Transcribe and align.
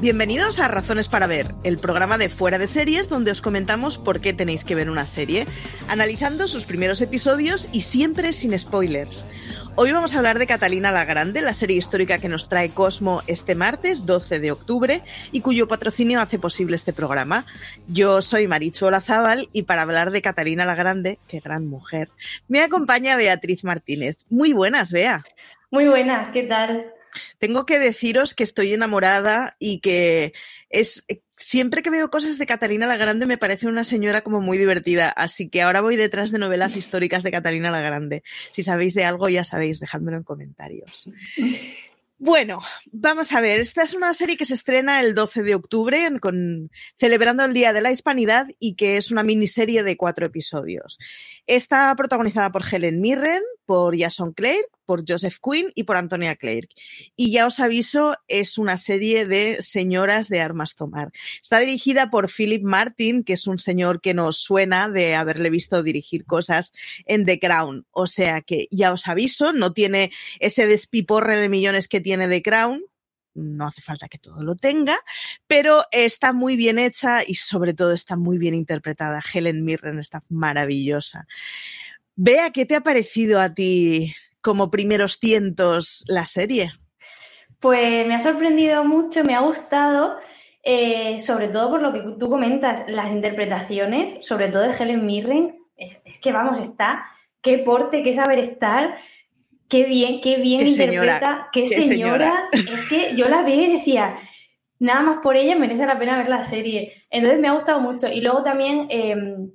Bienvenidos 0.00 0.60
a 0.60 0.68
Razones 0.68 1.10
para 1.10 1.26
Ver, 1.26 1.48
el 1.62 1.76
programa 1.76 2.16
de 2.16 2.30
Fuera 2.30 2.56
de 2.56 2.66
Series 2.66 3.10
donde 3.10 3.32
os 3.32 3.42
comentamos 3.42 3.98
por 3.98 4.22
qué 4.22 4.32
tenéis 4.32 4.64
que 4.64 4.74
ver 4.74 4.88
una 4.88 5.04
serie, 5.04 5.44
analizando 5.90 6.48
sus 6.48 6.64
primeros 6.64 7.02
episodios 7.02 7.68
y 7.70 7.82
siempre 7.82 8.32
sin 8.32 8.58
spoilers. 8.58 9.26
Hoy 9.74 9.92
vamos 9.92 10.14
a 10.14 10.18
hablar 10.18 10.38
de 10.38 10.46
Catalina 10.46 10.90
la 10.90 11.04
Grande, 11.04 11.42
la 11.42 11.52
serie 11.52 11.76
histórica 11.76 12.16
que 12.16 12.30
nos 12.30 12.48
trae 12.48 12.70
Cosmo 12.70 13.20
este 13.26 13.54
martes 13.54 14.06
12 14.06 14.40
de 14.40 14.52
octubre 14.52 15.02
y 15.32 15.42
cuyo 15.42 15.68
patrocinio 15.68 16.22
hace 16.22 16.38
posible 16.38 16.76
este 16.76 16.94
programa. 16.94 17.44
Yo 17.86 18.22
soy 18.22 18.48
Marichu 18.48 18.86
Olazábal 18.86 19.50
y 19.52 19.64
para 19.64 19.82
hablar 19.82 20.12
de 20.12 20.22
Catalina 20.22 20.64
la 20.64 20.76
Grande, 20.76 21.18
qué 21.28 21.40
gran 21.40 21.66
mujer, 21.66 22.08
me 22.48 22.62
acompaña 22.62 23.18
Beatriz 23.18 23.64
Martínez. 23.64 24.16
Muy 24.30 24.54
buenas, 24.54 24.92
Bea. 24.92 25.24
Muy 25.70 25.88
buenas, 25.88 26.30
¿qué 26.32 26.44
tal? 26.44 26.90
Tengo 27.38 27.66
que 27.66 27.78
deciros 27.78 28.34
que 28.34 28.44
estoy 28.44 28.72
enamorada 28.72 29.56
y 29.58 29.80
que 29.80 30.32
es 30.68 31.06
siempre 31.36 31.82
que 31.82 31.90
veo 31.90 32.10
cosas 32.10 32.38
de 32.38 32.46
Catalina 32.46 32.86
la 32.86 32.96
Grande 32.96 33.26
me 33.26 33.38
parece 33.38 33.66
una 33.66 33.82
señora 33.82 34.20
como 34.20 34.40
muy 34.40 34.58
divertida, 34.58 35.08
así 35.08 35.48
que 35.48 35.62
ahora 35.62 35.80
voy 35.80 35.96
detrás 35.96 36.30
de 36.30 36.38
novelas 36.38 36.76
históricas 36.76 37.22
de 37.22 37.30
Catalina 37.30 37.70
la 37.70 37.80
Grande. 37.80 38.22
Si 38.52 38.62
sabéis 38.62 38.94
de 38.94 39.04
algo 39.04 39.28
ya 39.28 39.44
sabéis, 39.44 39.80
dejádmelo 39.80 40.18
en 40.18 40.24
comentarios. 40.24 41.10
Bueno, 42.22 42.60
vamos 42.92 43.32
a 43.32 43.40
ver, 43.40 43.60
esta 43.60 43.82
es 43.82 43.94
una 43.94 44.12
serie 44.12 44.36
que 44.36 44.44
se 44.44 44.52
estrena 44.52 45.00
el 45.00 45.14
12 45.14 45.42
de 45.42 45.54
octubre 45.54 46.06
con, 46.20 46.70
celebrando 46.98 47.46
el 47.46 47.54
Día 47.54 47.72
de 47.72 47.80
la 47.80 47.90
Hispanidad 47.90 48.46
y 48.58 48.74
que 48.74 48.98
es 48.98 49.10
una 49.10 49.22
miniserie 49.22 49.82
de 49.82 49.96
cuatro 49.96 50.26
episodios. 50.26 50.98
Está 51.46 51.96
protagonizada 51.96 52.52
por 52.52 52.62
Helen 52.70 53.00
Mirren, 53.00 53.42
por 53.70 53.96
Jason 53.96 54.32
Clare, 54.32 54.66
por 54.84 55.04
Joseph 55.06 55.36
Quinn 55.40 55.70
y 55.76 55.84
por 55.84 55.96
Antonia 55.96 56.34
Clark. 56.34 56.70
Y 57.14 57.30
ya 57.30 57.46
os 57.46 57.60
aviso, 57.60 58.16
es 58.26 58.58
una 58.58 58.76
serie 58.76 59.26
de 59.26 59.62
señoras 59.62 60.28
de 60.28 60.40
armas 60.40 60.74
tomar. 60.74 61.12
Está 61.40 61.60
dirigida 61.60 62.10
por 62.10 62.28
Philip 62.28 62.64
Martin, 62.64 63.22
que 63.22 63.34
es 63.34 63.46
un 63.46 63.60
señor 63.60 64.00
que 64.00 64.12
nos 64.12 64.38
suena 64.38 64.88
de 64.88 65.14
haberle 65.14 65.50
visto 65.50 65.84
dirigir 65.84 66.24
cosas 66.24 66.72
en 67.06 67.24
The 67.24 67.38
Crown. 67.38 67.86
O 67.92 68.08
sea 68.08 68.40
que 68.40 68.66
ya 68.72 68.92
os 68.92 69.06
aviso, 69.06 69.52
no 69.52 69.72
tiene 69.72 70.10
ese 70.40 70.66
despiporre 70.66 71.36
de 71.36 71.48
millones 71.48 71.86
que 71.86 72.00
tiene 72.00 72.26
The 72.26 72.42
Crown, 72.42 72.82
no 73.34 73.66
hace 73.66 73.80
falta 73.80 74.08
que 74.08 74.18
todo 74.18 74.42
lo 74.42 74.56
tenga, 74.56 74.98
pero 75.46 75.82
está 75.92 76.32
muy 76.32 76.56
bien 76.56 76.78
hecha 76.78 77.20
y 77.24 77.34
sobre 77.34 77.74
todo 77.74 77.92
está 77.92 78.16
muy 78.16 78.38
bien 78.38 78.54
interpretada. 78.54 79.22
Helen 79.32 79.64
Mirren 79.64 80.00
está 80.00 80.24
maravillosa. 80.28 81.26
Vea, 82.22 82.50
¿qué 82.50 82.66
te 82.66 82.76
ha 82.76 82.82
parecido 82.82 83.40
a 83.40 83.54
ti 83.54 84.14
como 84.42 84.70
primeros 84.70 85.14
cientos 85.14 86.04
la 86.06 86.26
serie? 86.26 86.70
Pues 87.60 88.06
me 88.06 88.14
ha 88.14 88.20
sorprendido 88.20 88.84
mucho, 88.84 89.24
me 89.24 89.34
ha 89.34 89.40
gustado, 89.40 90.18
eh, 90.62 91.18
sobre 91.20 91.48
todo 91.48 91.70
por 91.70 91.80
lo 91.80 91.94
que 91.94 92.02
tú 92.18 92.28
comentas, 92.28 92.90
las 92.90 93.10
interpretaciones, 93.10 94.26
sobre 94.26 94.48
todo 94.48 94.64
de 94.64 94.76
Helen 94.78 95.06
Mirren, 95.06 95.60
es, 95.78 96.20
que 96.20 96.30
vamos, 96.30 96.60
está, 96.60 97.06
qué 97.40 97.56
porte, 97.56 98.02
qué 98.02 98.12
saber 98.12 98.38
estar, 98.38 98.98
qué 99.66 99.84
bien, 99.84 100.20
qué 100.20 100.36
bien 100.36 100.68
interpreta, 100.68 101.48
qué, 101.54 101.68
señora. 101.68 102.50
Es 102.52 102.86
que 102.90 103.16
yo 103.16 103.30
la 103.30 103.42
vi 103.44 103.54
y 103.54 103.72
decía, 103.78 104.18
nada 104.78 105.00
más 105.00 105.18
por 105.22 105.38
ella 105.38 105.56
merece 105.56 105.86
la 105.86 105.98
pena 105.98 106.18
ver 106.18 106.28
la 106.28 106.44
serie. 106.44 107.02
Entonces 107.08 107.40
me 107.40 107.48
ha 107.48 107.52
gustado 107.52 107.80
mucho. 107.80 108.08
Y 108.08 108.20
luego 108.20 108.42
también... 108.42 108.88
Em, 108.90 109.52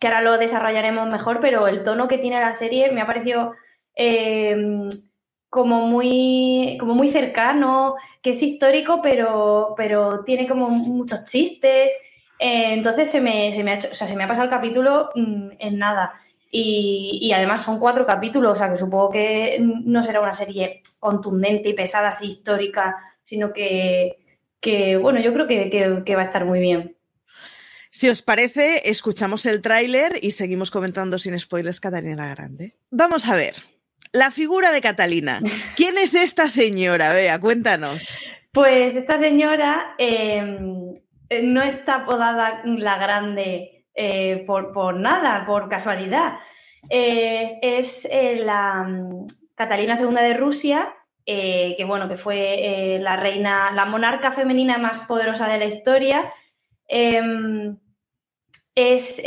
que 0.00 0.06
ahora 0.06 0.22
lo 0.22 0.38
desarrollaremos 0.38 1.08
mejor, 1.08 1.40
pero 1.40 1.68
el 1.68 1.82
tono 1.82 2.08
que 2.08 2.18
tiene 2.18 2.40
la 2.40 2.54
serie 2.54 2.92
me 2.92 3.00
ha 3.00 3.06
parecido 3.06 3.52
em, 3.94 4.88
como 5.48 5.86
muy, 5.86 6.76
como 6.78 6.94
muy 6.94 7.08
cercano, 7.08 7.96
que 8.22 8.30
es 8.30 8.42
histórico, 8.42 9.00
pero, 9.02 9.74
pero 9.76 10.24
tiene 10.24 10.46
como 10.46 10.68
muchos 10.68 11.24
chistes. 11.26 11.92
Eh, 12.38 12.74
entonces 12.74 13.10
se 13.10 13.20
me, 13.20 13.52
se 13.52 13.64
me, 13.64 13.72
ha 13.74 13.78
o 13.78 13.94
sea, 13.94 14.06
se 14.06 14.16
me 14.16 14.24
ha 14.24 14.28
pasado 14.28 14.44
el 14.44 14.50
capítulo 14.50 15.10
mm, 15.14 15.48
en 15.58 15.78
nada. 15.78 16.14
Y, 16.50 17.32
además 17.34 17.64
son 17.64 17.78
cuatro 17.78 18.06
capítulos, 18.06 18.52
o 18.52 18.54
sea 18.54 18.70
que 18.70 18.76
supongo 18.76 19.10
que 19.10 19.58
no 19.60 20.02
será 20.02 20.20
una 20.20 20.32
serie 20.32 20.80
contundente 21.00 21.68
y 21.68 21.74
pesada, 21.74 22.08
así 22.08 22.28
histórica, 22.28 22.96
sino 23.24 23.52
que, 23.52 24.16
bueno, 25.02 25.20
yo 25.20 25.32
creo 25.32 25.46
que, 25.46 26.14
va 26.14 26.22
a 26.22 26.24
estar 26.24 26.44
muy 26.44 26.60
bien. 26.60 26.95
Si 27.96 28.10
os 28.10 28.20
parece, 28.20 28.90
escuchamos 28.90 29.46
el 29.46 29.62
tráiler 29.62 30.18
y 30.20 30.32
seguimos 30.32 30.70
comentando 30.70 31.18
sin 31.18 31.40
spoilers 31.40 31.80
Catalina 31.80 32.28
Grande. 32.28 32.74
Vamos 32.90 33.26
a 33.26 33.36
ver, 33.36 33.54
la 34.12 34.30
figura 34.30 34.70
de 34.70 34.82
Catalina. 34.82 35.40
¿Quién 35.76 35.96
es 35.96 36.14
esta 36.14 36.48
señora? 36.48 37.14
Vea, 37.14 37.40
cuéntanos. 37.40 38.20
Pues 38.52 38.96
esta 38.96 39.16
señora 39.16 39.94
em, 39.96 40.92
no 41.44 41.62
está 41.62 42.02
apodada 42.02 42.60
la 42.66 42.98
Grande 42.98 43.86
eh, 43.94 44.44
por, 44.46 44.94
nada, 45.00 45.46
por 45.46 45.70
casualidad. 45.70 46.34
Eh, 46.90 47.58
es 47.62 48.06
eh, 48.12 48.42
la 48.44 48.82
mm, 48.82 49.26
Catalina 49.54 49.94
II 49.98 50.16
de 50.16 50.34
Rusia, 50.34 50.94
que 51.24 51.82
bueno, 51.86 52.10
que 52.10 52.18
fue 52.18 52.98
la 53.00 53.16
reina, 53.16 53.72
la 53.72 53.86
monarca 53.86 54.32
femenina 54.32 54.76
más 54.76 55.06
poderosa 55.06 55.48
de 55.48 55.58
la 55.58 55.64
historia. 55.64 56.30
Em, 56.88 57.78
es, 58.76 59.20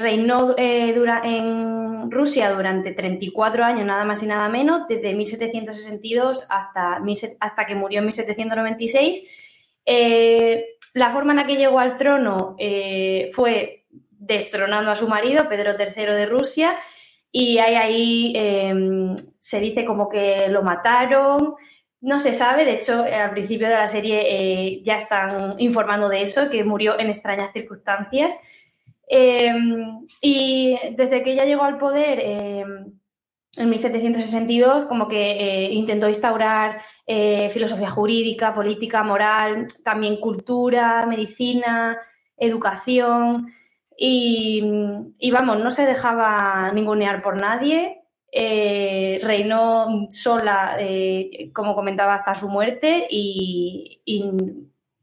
reinó 0.00 0.54
en 0.56 2.10
Rusia 2.10 2.50
durante 2.50 2.92
34 2.92 3.64
años, 3.64 3.86
nada 3.86 4.04
más 4.04 4.22
y 4.24 4.26
nada 4.26 4.48
menos, 4.48 4.88
desde 4.88 5.14
1762 5.14 6.46
hasta, 6.50 6.98
que 7.66 7.74
murió 7.76 8.00
en 8.00 8.06
1796. 8.06 9.22
la 10.94 11.10
forma 11.12 11.32
en 11.32 11.38
la 11.38 11.46
que 11.46 11.56
llegó 11.56 11.78
al 11.78 11.96
trono 11.98 12.56
fue 13.32 13.84
destronando 14.10 14.90
a 14.90 14.96
su 14.96 15.06
marido, 15.06 15.48
Pedro 15.48 15.72
III 15.78 16.06
de 16.06 16.26
Rusia, 16.26 16.76
y 17.30 17.58
ahí 17.58 18.32
se 19.38 19.60
dice 19.60 19.84
como 19.84 20.08
que 20.08 20.48
lo 20.48 20.62
mataron, 20.62 21.56
no 22.04 22.20
se 22.20 22.34
sabe, 22.34 22.66
de 22.66 22.74
hecho 22.74 23.02
al 23.02 23.30
principio 23.30 23.66
de 23.66 23.76
la 23.76 23.88
serie 23.88 24.24
eh, 24.26 24.82
ya 24.82 24.96
están 24.96 25.54
informando 25.58 26.10
de 26.10 26.20
eso, 26.20 26.50
que 26.50 26.62
murió 26.62 27.00
en 27.00 27.08
extrañas 27.08 27.50
circunstancias. 27.52 28.38
Em, 29.06 30.06
y 30.20 30.78
desde 30.96 31.22
que 31.22 31.32
ella 31.32 31.44
llegó 31.44 31.64
al 31.64 31.78
poder 31.78 32.20
em, 32.20 32.92
en 33.56 33.70
1762, 33.70 34.86
como 34.86 35.06
que 35.08 35.32
eh, 35.66 35.72
intentó 35.72 36.08
instaurar 36.08 36.82
eh, 37.06 37.50
filosofía 37.50 37.90
jurídica, 37.90 38.54
política, 38.54 39.02
moral, 39.02 39.66
también 39.84 40.16
cultura, 40.16 41.06
medicina, 41.06 41.98
educación. 42.36 43.52
Y, 43.96 44.60
vamos, 45.30 45.60
no 45.60 45.70
se 45.70 45.86
dejaba 45.86 46.72
ningunear 46.72 47.22
por 47.22 47.40
nadie, 47.40 48.02
eh, 48.32 49.20
reinó 49.22 50.08
sola, 50.10 50.76
como 51.52 51.76
comentaba, 51.76 52.14
hasta 52.16 52.34
su 52.34 52.48
muerte 52.48 53.06
y, 53.08 54.00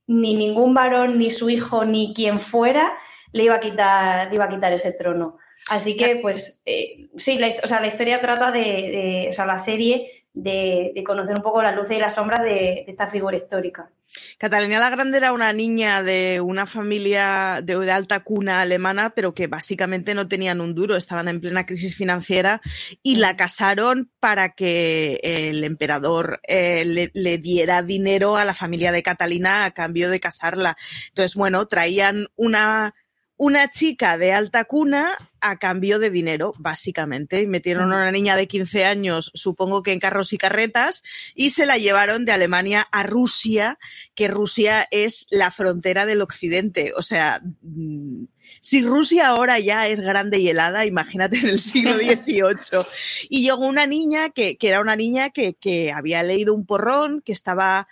ni 0.08 0.34
ningún 0.36 0.74
varón, 0.74 1.20
ni 1.20 1.30
su 1.30 1.50
hijo, 1.50 1.86
ni 1.86 2.14
quien 2.14 2.38
fuera 2.40 2.92
le 3.32 3.44
iba 3.44 3.56
a 3.56 3.60
quitar, 3.60 4.34
iba 4.34 4.46
a 4.46 4.50
quitar 4.50 4.74
ese 4.74 4.94
trono. 4.94 5.38
Así 5.70 5.96
que, 5.96 6.18
pues, 6.18 6.62
eh, 6.66 7.10
sí, 7.18 7.38
la, 7.38 7.54
o 7.64 7.68
sea, 7.68 7.82
la 7.82 7.88
historia 7.88 8.20
trata 8.20 8.52
de, 8.52 9.28
o 9.30 9.34
sea, 9.34 9.46
la 9.46 9.60
serie 9.60 10.26
de, 10.34 11.04
conocer 11.06 11.36
un 11.36 11.44
poco 11.44 11.62
la 11.62 11.72
luz 11.72 11.90
y 11.92 11.98
la 11.98 12.10
sombra 12.10 12.42
de 12.42 12.86
esta 12.88 13.08
figura 13.08 13.38
histórica. 13.38 13.90
Catalina 14.38 14.80
la 14.80 14.90
Grande 14.90 15.18
era 15.18 15.32
una 15.32 15.54
niña 15.54 16.04
de 16.04 16.42
una 16.42 16.66
familia 16.66 17.62
de, 17.64 17.92
alta 17.92 18.22
cuna 18.22 18.62
alemana, 18.62 19.12
pero 19.12 19.34
que 19.34 19.48
básicamente 19.48 20.14
no 20.16 20.28
tenían 20.28 20.60
un 20.62 20.76
duro, 20.76 20.98
estaban 20.98 21.28
en 21.28 21.40
plena 21.40 21.66
crisis 21.66 21.96
financiera 21.96 22.60
y 23.04 23.18
la 23.18 23.38
casaron 23.38 24.12
para 24.20 24.50
que 24.50 25.20
el 25.24 25.64
emperador 25.64 26.42
eh, 26.48 26.84
le, 26.86 27.12
le, 27.14 27.38
diera 27.38 27.84
dinero 27.84 28.36
a 28.36 28.44
la 28.44 28.54
familia 28.54 28.92
de 28.92 29.04
Catalina 29.04 29.64
a 29.64 29.72
cambio 29.72 30.10
de 30.10 30.20
casarla. 30.20 30.76
Entonces, 31.10 31.36
bueno, 31.36 31.66
traían 31.68 32.28
una 32.36 32.94
una 33.42 33.72
chica 33.72 34.20
de 34.20 34.34
alta 34.34 34.66
cuna 34.66 35.18
a 35.40 35.58
cambio 35.58 35.98
de 35.98 36.12
dinero, 36.12 36.54
básicamente. 36.60 37.42
Y 37.42 37.48
metieron 37.48 37.92
a 37.92 37.96
una 37.96 38.12
niña 38.12 38.36
de 38.36 38.48
15 38.48 38.86
años, 38.86 39.32
supongo 39.34 39.82
que 39.82 39.94
en 39.94 40.00
carros 40.00 40.32
y 40.32 40.38
carretas, 40.38 41.02
y 41.34 41.50
se 41.50 41.66
la 41.66 41.80
llevaron 41.80 42.24
de 42.24 42.34
Alemania 42.34 42.88
a 42.92 43.02
Rusia, 43.02 43.80
que 44.14 44.28
Rusia 44.28 44.88
es 44.92 45.26
la 45.32 45.50
frontera 45.50 46.06
del 46.06 46.22
occidente. 46.22 46.94
O 46.96 47.02
sea, 47.02 47.42
mm, 47.64 48.26
si 48.62 48.84
Rusia 48.84 49.30
ahora 49.30 49.58
ya 49.58 49.88
es 49.88 50.02
grande 50.02 50.38
y 50.38 50.48
helada, 50.48 50.86
imagínate 50.86 51.40
en 51.40 51.48
el 51.48 51.60
siglo 51.60 51.96
XVIII. 51.98 52.86
Y 53.28 53.42
llegó 53.42 53.66
una 53.66 53.88
niña 53.88 54.30
que, 54.30 54.56
era 54.62 54.82
una 54.82 54.96
niña 54.96 55.32
que, 55.32 55.56
que 55.56 55.92
había 55.92 56.22
leído 56.22 56.54
un 56.54 56.68
porrón, 56.68 57.24
que 57.26 57.32
estaba 57.32 57.88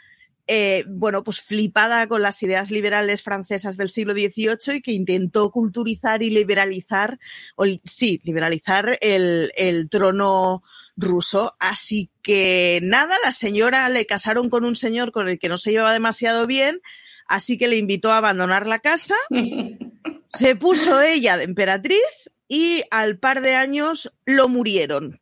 eh, 0.51 0.83
bueno, 0.87 1.23
pues 1.23 1.41
flipada 1.41 2.07
con 2.07 2.23
las 2.23 2.41
ideas 2.41 2.71
liberales 2.71 3.21
francesas 3.21 3.77
del 3.77 3.91
siglo 3.91 4.13
XVIII 4.13 4.77
y 4.77 4.81
que 4.81 4.91
intentó 4.91 5.51
culturizar 5.51 6.23
y 6.23 6.31
liberalizar, 6.31 7.19
o, 7.55 7.65
sí, 7.83 8.19
liberalizar 8.23 8.97
el, 9.01 9.51
el 9.55 9.89
trono 9.89 10.63
ruso. 10.97 11.55
Así 11.59 12.09
que 12.23 12.79
nada, 12.81 13.15
la 13.23 13.31
señora 13.31 13.87
le 13.89 14.07
casaron 14.07 14.49
con 14.49 14.65
un 14.65 14.75
señor 14.75 15.11
con 15.11 15.29
el 15.29 15.37
que 15.37 15.49
no 15.49 15.59
se 15.59 15.69
llevaba 15.69 15.93
demasiado 15.93 16.47
bien, 16.47 16.81
así 17.27 17.59
que 17.59 17.67
le 17.67 17.77
invitó 17.77 18.11
a 18.11 18.17
abandonar 18.17 18.65
la 18.65 18.79
casa. 18.79 19.15
Se 20.27 20.55
puso 20.55 20.99
ella 20.99 21.37
de 21.37 21.43
emperatriz 21.43 22.31
y 22.47 22.81
al 22.89 23.19
par 23.19 23.41
de 23.41 23.55
años 23.55 24.11
lo 24.25 24.47
murieron 24.47 25.21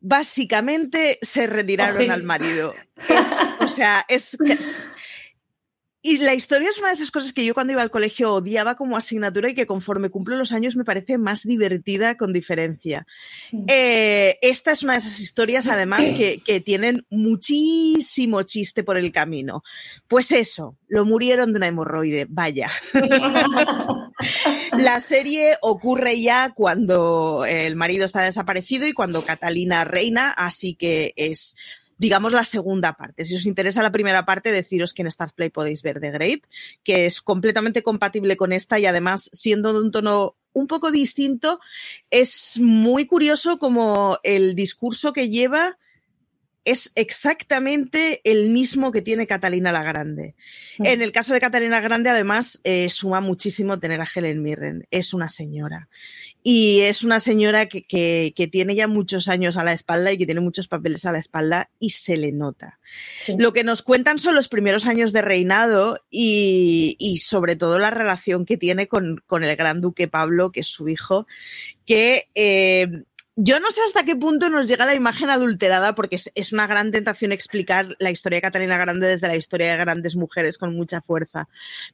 básicamente 0.00 1.18
se 1.22 1.46
retiraron 1.46 2.10
al 2.10 2.22
marido. 2.22 2.74
o 3.60 3.68
sea, 3.68 4.04
es, 4.08 4.36
y 6.02 6.16
la 6.16 6.32
historia 6.32 6.70
es 6.70 6.78
una 6.78 6.88
de 6.88 6.94
esas 6.94 7.10
cosas 7.10 7.34
que 7.34 7.44
yo 7.44 7.52
cuando 7.52 7.74
iba 7.74 7.82
al 7.82 7.90
colegio 7.90 8.32
odiaba 8.32 8.74
como 8.74 8.96
asignatura 8.96 9.50
y 9.50 9.54
que 9.54 9.66
conforme 9.66 10.08
cumplo 10.08 10.36
los 10.36 10.52
años 10.52 10.74
me 10.74 10.84
parece 10.84 11.18
más 11.18 11.42
divertida 11.42 12.16
con 12.16 12.32
diferencia. 12.32 13.06
Eh, 13.68 14.38
esta 14.40 14.72
es 14.72 14.82
una 14.82 14.94
de 14.94 15.00
esas 15.00 15.20
historias 15.20 15.66
además 15.66 16.00
que, 16.00 16.40
que, 16.46 16.60
tienen 16.60 17.04
muchísimo 17.10 18.42
chiste 18.44 18.82
por 18.82 18.96
el 18.96 19.12
camino. 19.12 19.62
Pues 20.08 20.32
eso, 20.32 20.78
lo 20.88 21.04
murieron 21.04 21.52
de 21.52 21.58
una 21.58 21.66
hemorroide, 21.66 22.26
vaya. 22.30 22.70
la 24.78 25.00
serie 25.00 25.56
ocurre 25.62 26.20
ya 26.20 26.50
cuando 26.54 27.44
el 27.46 27.76
marido 27.76 28.04
está 28.04 28.22
desaparecido 28.22 28.86
y 28.86 28.92
cuando 28.92 29.22
Catalina 29.22 29.84
reina, 29.84 30.30
así 30.30 30.74
que 30.74 31.12
es 31.16 31.56
digamos, 32.00 32.32
la 32.32 32.46
segunda 32.46 32.94
parte. 32.94 33.26
Si 33.26 33.34
os 33.34 33.44
interesa 33.44 33.82
la 33.82 33.92
primera 33.92 34.24
parte, 34.24 34.52
deciros 34.52 34.94
que 34.94 35.02
en 35.02 35.10
Start 35.10 35.34
Play 35.34 35.50
podéis 35.50 35.82
ver 35.82 36.00
The 36.00 36.10
Great, 36.10 36.40
que 36.82 37.04
es 37.04 37.20
completamente 37.20 37.82
compatible 37.82 38.38
con 38.38 38.52
esta 38.52 38.78
y 38.78 38.86
además, 38.86 39.28
siendo 39.34 39.74
de 39.74 39.80
un 39.80 39.90
tono 39.90 40.34
un 40.54 40.66
poco 40.66 40.90
distinto, 40.90 41.60
es 42.08 42.58
muy 42.58 43.04
curioso 43.04 43.58
como 43.58 44.18
el 44.22 44.54
discurso 44.54 45.12
que 45.12 45.28
lleva 45.28 45.76
es 46.64 46.92
exactamente 46.94 48.20
el 48.24 48.50
mismo 48.50 48.92
que 48.92 49.02
tiene 49.02 49.26
Catalina 49.26 49.72
la 49.72 49.82
Grande. 49.82 50.34
Mm. 50.78 50.86
En 50.86 51.02
el 51.02 51.12
caso 51.12 51.32
de 51.32 51.40
Catalina 51.40 51.80
Grande, 51.80 52.10
además, 52.10 52.60
eh, 52.64 52.88
suma 52.90 53.20
muchísimo 53.20 53.78
tener 53.78 54.00
a 54.00 54.08
Helen 54.12 54.42
Mirren. 54.42 54.86
Es 54.90 55.14
una 55.14 55.28
señora. 55.28 55.88
Y 56.42 56.80
es 56.80 57.04
una 57.04 57.20
señora 57.20 57.66
que, 57.66 57.82
que, 57.84 58.48
tiene 58.50 58.74
ya 58.74 58.88
muchos 58.88 59.28
años 59.28 59.58
a 59.58 59.64
la 59.64 59.74
espalda 59.74 60.10
y 60.10 60.16
que 60.16 60.24
tiene 60.24 60.40
muchos 60.40 60.68
papeles 60.68 61.04
a 61.04 61.12
la 61.12 61.18
espalda 61.18 61.70
y 61.78 61.90
se 61.90 62.16
le 62.16 62.32
nota. 62.32 62.78
Lo 63.36 63.52
que 63.52 63.62
nos 63.62 63.82
cuentan 63.82 64.18
son 64.18 64.34
los 64.34 64.48
primeros 64.48 64.86
años 64.86 65.12
de 65.12 65.20
reinado 65.20 66.02
y, 66.10 66.96
y 66.98 67.18
sobre 67.18 67.56
todo 67.56 67.78
la 67.78 67.90
relación 67.90 68.46
que 68.46 68.56
tiene 68.56 68.88
con, 68.88 69.22
con, 69.26 69.44
el 69.44 69.54
gran 69.54 69.82
duque 69.82 70.08
Pablo, 70.08 70.50
que 70.50 70.60
es 70.60 70.66
su 70.66 70.88
hijo, 70.88 71.26
que 71.84 72.28
eh, 72.34 72.88
yo 73.42 73.58
no 73.58 73.70
sé 73.70 73.80
hasta 73.86 74.04
qué 74.04 74.16
punto 74.16 74.50
nos 74.50 74.68
llega 74.68 74.84
la 74.84 74.94
imagen 74.94 75.30
adulterada, 75.30 75.94
porque 75.94 76.16
es, 76.16 76.52
una 76.52 76.66
gran 76.66 76.90
tentación 76.90 77.32
explicar 77.32 77.86
la 77.98 78.10
historia 78.10 78.36
de 78.36 78.42
Catalina 78.42 78.76
Grande 78.76 79.06
desde 79.06 79.28
la 79.28 79.36
historia 79.36 79.70
de 79.70 79.78
grandes 79.78 80.14
mujeres 80.14 80.58
con 80.58 80.74
mucha 80.74 81.00
fuerza. 81.00 81.48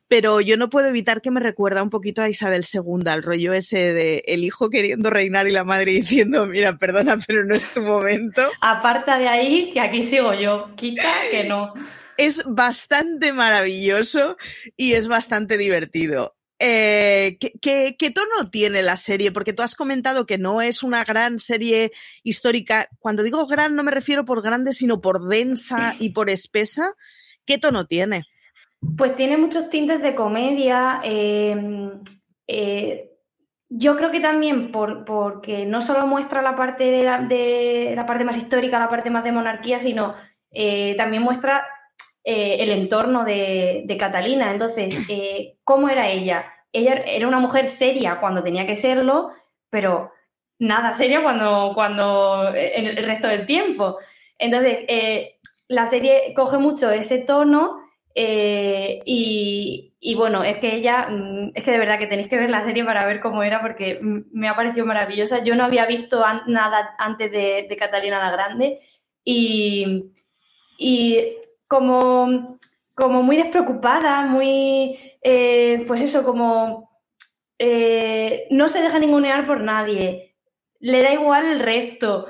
Pero 0.08 0.40
yo 0.40 0.56
no 0.56 0.70
puedo 0.70 0.88
evitar 0.88 1.22
que 1.22 1.30
me 1.30 1.38
recuerda 1.38 1.84
un 1.84 1.90
poquito 1.90 2.20
a 2.20 2.28
Isabel 2.28 2.64
II, 2.64 3.08
al 3.08 3.22
rollo 3.22 3.52
ese 3.52 3.94
de 3.94 4.24
el 4.26 4.42
hijo 4.42 4.70
queriendo 4.70 5.08
reinar 5.08 5.46
y 5.46 5.52
la 5.52 5.62
madre 5.62 5.92
diciendo, 5.92 6.46
mira, 6.46 6.78
perdona, 6.78 7.16
pero 7.24 7.44
no 7.44 7.54
es 7.54 7.62
tu 7.72 7.80
momento. 7.80 8.42
Aparta 8.60 9.16
de 9.16 9.28
ahí, 9.28 9.70
que 9.72 9.78
aquí 9.78 10.02
sigo 10.02 10.34
yo. 10.34 10.74
Quita 10.74 11.08
que 11.30 11.44
no. 11.44 11.74
Es 12.16 12.42
bastante 12.44 13.32
maravilloso 13.32 14.36
y 14.76 14.94
es 14.94 15.06
bastante 15.06 15.58
divertido 15.58 16.35
Eh, 16.58 17.38
¿qué, 17.60 18.10
tono 18.14 18.50
tiene 18.50 18.82
la 18.82 18.96
serie? 18.96 19.30
Porque 19.30 19.52
tú 19.52 19.62
has 19.62 19.74
comentado 19.74 20.26
que 20.26 20.38
no 20.38 20.62
es 20.62 20.82
una 20.82 21.04
gran 21.04 21.38
serie 21.38 21.92
histórica. 22.22 22.86
Cuando 22.98 23.22
digo 23.22 23.46
gran 23.46 23.76
no 23.76 23.82
me 23.82 23.90
refiero 23.90 24.24
por 24.24 24.42
grande, 24.42 24.72
sino 24.72 25.00
por 25.00 25.26
densa 25.28 25.94
y 25.98 26.10
por 26.10 26.30
espesa. 26.30 26.94
¿Qué 27.44 27.58
tono 27.58 27.86
tiene? 27.86 28.24
Pues 28.96 29.14
tiene 29.16 29.36
muchos 29.36 29.68
tintes 29.68 30.02
de 30.02 30.14
comedia. 30.14 31.00
Em, 31.02 32.02
eh, 32.46 33.10
yo 33.68 33.96
creo 33.96 34.10
que 34.10 34.20
también 34.20 34.72
por, 34.72 35.04
porque 35.04 35.66
no 35.66 35.80
solo 35.80 36.06
muestra 36.06 36.40
la 36.42 36.56
parte 36.56 36.84
de 36.84 37.02
la, 37.02 38.06
parte 38.06 38.24
más 38.24 38.38
histórica, 38.38 38.78
la 38.78 38.88
parte 38.88 39.10
más 39.10 39.24
de 39.24 39.32
monarquía, 39.32 39.78
sino 39.78 40.14
eh, 40.50 40.94
también 40.96 41.22
muestra 41.22 41.66
eh, 42.28 42.56
el 42.58 42.70
entorno 42.70 43.24
de, 43.24 43.96
Catalina. 44.00 44.50
Entonces, 44.50 44.98
eh, 45.08 45.58
¿cómo 45.62 45.88
era 45.88 46.10
ella? 46.10 46.52
Ella 46.72 46.94
era 46.94 47.28
una 47.28 47.38
mujer 47.38 47.66
seria 47.66 48.18
cuando 48.18 48.42
tenía 48.42 48.66
que 48.66 48.74
serlo, 48.74 49.30
pero 49.70 50.10
nada 50.58 50.92
seria 50.92 51.22
cuando, 51.22 51.70
cuando 51.72 52.52
en 52.52 52.86
el 52.86 53.06
resto 53.06 53.28
del 53.28 53.46
tiempo. 53.46 53.98
Entonces, 54.38 54.78
eh, 54.88 55.38
la 55.68 55.86
serie 55.86 56.34
coge 56.34 56.58
mucho 56.58 56.90
ese 56.90 57.24
tono 57.24 57.80
y, 58.14 60.14
bueno, 60.16 60.42
es 60.42 60.58
que 60.58 60.74
ella, 60.74 61.06
mm, 61.08 61.52
es 61.54 61.64
que 61.64 61.70
de 61.70 61.78
verdad 61.78 62.00
que 62.00 62.06
tenéis 62.06 62.28
que 62.28 62.38
ver 62.38 62.50
la 62.50 62.64
serie 62.64 62.84
para 62.84 63.06
ver 63.06 63.20
cómo 63.20 63.44
era 63.44 63.60
porque 63.60 64.00
me 64.00 64.48
ha 64.48 64.56
parecido 64.56 64.84
maravillosa. 64.84 65.44
Yo 65.44 65.54
no 65.54 65.64
había 65.64 65.86
visto 65.86 66.24
nada 66.48 66.96
antes 66.98 67.30
de, 67.30 67.66
de 67.68 67.76
Catalina 67.76 68.18
la 68.18 68.32
Grande 68.32 68.80
y, 69.24 70.06
y 70.78 71.36
como, 71.68 72.58
como 72.94 73.22
muy 73.22 73.36
despreocupada, 73.36 74.22
muy, 74.22 74.98
eh, 75.22 75.84
pues 75.86 76.00
eso, 76.00 76.24
como 76.24 76.90
eh, 77.58 78.46
no 78.50 78.68
se 78.68 78.82
deja 78.82 78.98
ningunear 78.98 79.46
por 79.46 79.60
nadie, 79.60 80.36
le 80.80 81.02
da 81.02 81.12
igual 81.12 81.46
el 81.46 81.60
resto. 81.60 82.26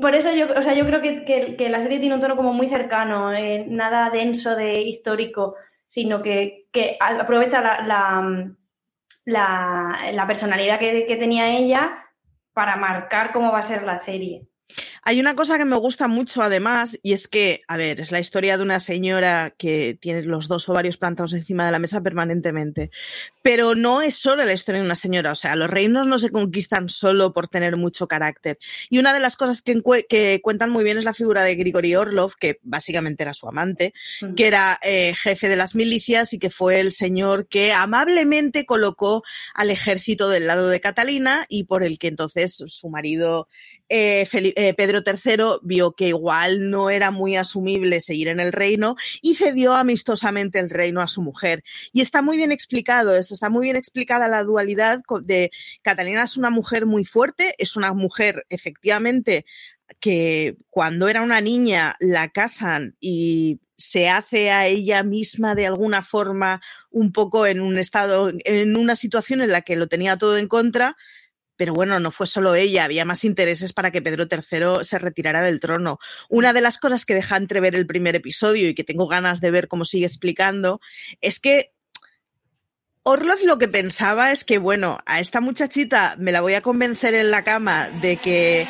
Por 0.00 0.14
eso 0.14 0.32
yo, 0.32 0.46
o 0.56 0.62
sea, 0.62 0.74
yo 0.74 0.86
creo 0.86 1.02
que, 1.02 1.68
la 1.68 1.82
serie 1.82 1.98
tiene 1.98 2.14
un 2.14 2.20
tono 2.20 2.36
como 2.36 2.52
muy 2.52 2.68
cercano, 2.68 3.32
eh, 3.32 3.66
nada 3.68 4.10
denso 4.10 4.54
de 4.54 4.80
histórico, 4.82 5.56
sino 5.86 6.22
que, 6.22 6.68
aprovecha 7.00 7.60
la, 7.82 8.54
la, 9.24 10.26
personalidad 10.26 10.78
que, 10.78 11.06
que 11.06 11.16
tenía 11.16 11.50
ella 11.56 12.06
para 12.52 12.76
marcar 12.76 13.32
cómo 13.32 13.50
va 13.52 13.58
a 13.58 13.62
ser 13.62 13.82
la 13.82 13.98
serie. 13.98 14.49
Hay 15.10 15.18
una 15.18 15.34
cosa 15.34 15.58
que 15.58 15.64
me 15.64 15.74
gusta 15.74 16.06
mucho 16.06 16.40
además 16.40 16.96
y 17.02 17.14
es 17.14 17.26
que, 17.26 17.62
a 17.66 17.76
ver, 17.76 17.98
es 17.98 18.12
la 18.12 18.20
historia 18.20 18.56
de 18.56 18.62
una 18.62 18.78
señora 18.78 19.52
que 19.58 19.98
tiene 20.00 20.22
los 20.22 20.46
dos 20.46 20.68
ovarios 20.68 20.98
plantados 20.98 21.32
encima 21.32 21.66
de 21.66 21.72
la 21.72 21.80
mesa 21.80 22.00
permanentemente, 22.00 22.92
pero 23.42 23.74
no 23.74 24.02
es 24.02 24.14
solo 24.14 24.44
la 24.44 24.52
historia 24.52 24.80
de 24.80 24.86
una 24.86 24.94
señora, 24.94 25.32
o 25.32 25.34
sea, 25.34 25.56
los 25.56 25.68
reinos 25.68 26.06
no 26.06 26.20
se 26.20 26.30
conquistan 26.30 26.88
solo 26.88 27.32
por 27.32 27.48
tener 27.48 27.76
mucho 27.76 28.06
carácter. 28.06 28.60
Y 28.88 29.00
una 29.00 29.12
de 29.12 29.18
las 29.18 29.34
cosas 29.34 29.62
que, 29.62 30.40
cuentan 30.44 30.70
muy 30.70 30.84
bien 30.84 30.96
es 30.96 31.02
la 31.02 31.12
figura 31.12 31.42
de 31.42 31.56
Grigori 31.56 31.96
Orlov, 31.96 32.36
que 32.36 32.60
básicamente 32.62 33.24
era 33.24 33.34
su 33.34 33.48
amante, 33.48 33.92
que 34.36 34.46
era 34.46 34.78
eh, 34.80 35.12
jefe 35.16 35.48
de 35.48 35.56
las 35.56 35.74
milicias 35.74 36.32
y 36.34 36.38
que 36.38 36.50
fue 36.50 36.78
el 36.78 36.92
señor 36.92 37.48
que 37.48 37.72
amablemente 37.72 38.64
colocó 38.64 39.24
al 39.54 39.70
ejército 39.70 40.28
del 40.28 40.46
lado 40.46 40.68
de 40.68 40.78
Catalina 40.78 41.46
y 41.48 41.64
por 41.64 41.82
el 41.82 41.98
que 41.98 42.06
entonces 42.06 42.62
su 42.68 42.88
marido 42.90 43.48
eh, 43.90 44.26
eh, 44.32 44.74
Pedro 44.74 45.00
III 45.04 45.58
vio 45.62 45.92
que 45.92 46.08
igual 46.08 46.70
no 46.70 46.90
era 46.90 47.10
muy 47.10 47.36
asumible 47.36 48.00
seguir 48.00 48.28
en 48.28 48.38
el 48.38 48.52
reino 48.52 48.96
y 49.20 49.34
cedió 49.34 49.74
amistosamente 49.74 50.60
el 50.60 50.70
reino 50.70 51.02
a 51.02 51.08
su 51.08 51.22
mujer. 51.22 51.64
Y 51.92 52.00
está 52.00 52.22
muy 52.22 52.36
bien 52.36 52.52
explicado 52.52 53.16
esto, 53.16 53.34
está 53.34 53.50
muy 53.50 53.64
bien 53.64 53.76
explicada 53.76 54.28
la 54.28 54.44
dualidad 54.44 55.00
de 55.22 55.50
Catalina 55.82 56.22
es 56.22 56.36
una 56.36 56.50
mujer 56.50 56.86
muy 56.86 57.04
fuerte, 57.04 57.54
es 57.58 57.76
una 57.76 57.92
mujer 57.92 58.46
efectivamente 58.48 59.44
que 59.98 60.56
cuando 60.70 61.08
era 61.08 61.22
una 61.22 61.40
niña 61.40 61.96
la 61.98 62.28
casan 62.28 62.96
y 63.00 63.58
se 63.76 64.08
hace 64.08 64.50
a 64.50 64.66
ella 64.66 65.02
misma 65.02 65.54
de 65.54 65.66
alguna 65.66 66.02
forma 66.02 66.60
un 66.90 67.12
poco 67.12 67.46
en 67.46 67.60
un 67.60 67.78
estado, 67.78 68.30
en 68.44 68.76
una 68.76 68.94
situación 68.94 69.40
en 69.40 69.50
la 69.50 69.62
que 69.62 69.74
lo 69.74 69.88
tenía 69.88 70.16
todo 70.16 70.36
en 70.36 70.48
contra, 70.48 70.96
pero 71.60 71.74
bueno, 71.74 72.00
no 72.00 72.10
fue 72.10 72.26
solo 72.26 72.54
ella, 72.54 72.84
había 72.84 73.04
más 73.04 73.22
intereses 73.22 73.74
para 73.74 73.90
que 73.90 74.00
Pedro 74.00 74.24
III 74.24 74.82
se 74.82 74.98
retirara 74.98 75.42
del 75.42 75.60
trono. 75.60 75.98
Una 76.30 76.54
de 76.54 76.62
las 76.62 76.78
cosas 76.78 77.04
que 77.04 77.12
deja 77.12 77.36
entrever 77.36 77.74
el 77.74 77.86
primer 77.86 78.16
episodio 78.16 78.66
y 78.66 78.74
que 78.74 78.82
tengo 78.82 79.06
ganas 79.06 79.42
de 79.42 79.50
ver 79.50 79.68
cómo 79.68 79.84
sigue 79.84 80.06
explicando 80.06 80.80
es 81.20 81.38
que 81.38 81.74
Orlov 83.02 83.40
lo 83.44 83.58
que 83.58 83.68
pensaba 83.68 84.32
es 84.32 84.46
que, 84.46 84.56
bueno, 84.56 85.00
a 85.04 85.20
esta 85.20 85.42
muchachita 85.42 86.16
me 86.18 86.32
la 86.32 86.40
voy 86.40 86.54
a 86.54 86.62
convencer 86.62 87.12
en 87.12 87.30
la 87.30 87.44
cama 87.44 87.90
de 88.00 88.16
que 88.16 88.66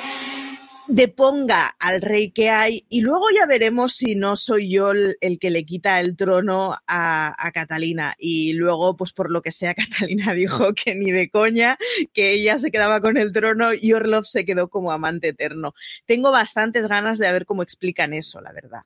deponga 0.90 1.76
al 1.78 2.02
rey 2.02 2.32
que 2.32 2.50
hay 2.50 2.84
y 2.88 3.00
luego 3.00 3.24
ya 3.32 3.46
veremos 3.46 3.94
si 3.94 4.16
no 4.16 4.34
soy 4.34 4.70
yo 4.70 4.90
el, 4.90 5.38
que 5.40 5.50
le 5.50 5.64
quita 5.64 6.00
el 6.00 6.16
trono 6.16 6.74
a, 6.86 7.34
Catalina. 7.54 8.14
Y 8.18 8.54
luego, 8.54 8.96
pues 8.96 9.12
por 9.12 9.30
lo 9.30 9.40
que 9.40 9.52
sea, 9.52 9.74
Catalina 9.74 10.34
dijo 10.34 10.72
que 10.74 10.94
ni 10.94 11.10
de 11.10 11.30
coña, 11.30 11.78
que 12.12 12.32
ella 12.32 12.58
se 12.58 12.70
quedaba 12.70 13.00
con 13.00 13.16
el 13.16 13.32
trono 13.32 13.70
y 13.72 13.92
Orlov 13.92 14.24
se 14.24 14.44
quedó 14.44 14.68
como 14.68 14.90
amante 14.90 15.28
eterno. 15.28 15.74
Tengo 16.06 16.32
bastantes 16.32 16.88
ganas 16.88 17.18
de 17.18 17.30
ver 17.30 17.46
cómo 17.46 17.62
explican 17.62 18.12
eso, 18.12 18.40
la 18.40 18.52
verdad. 18.52 18.80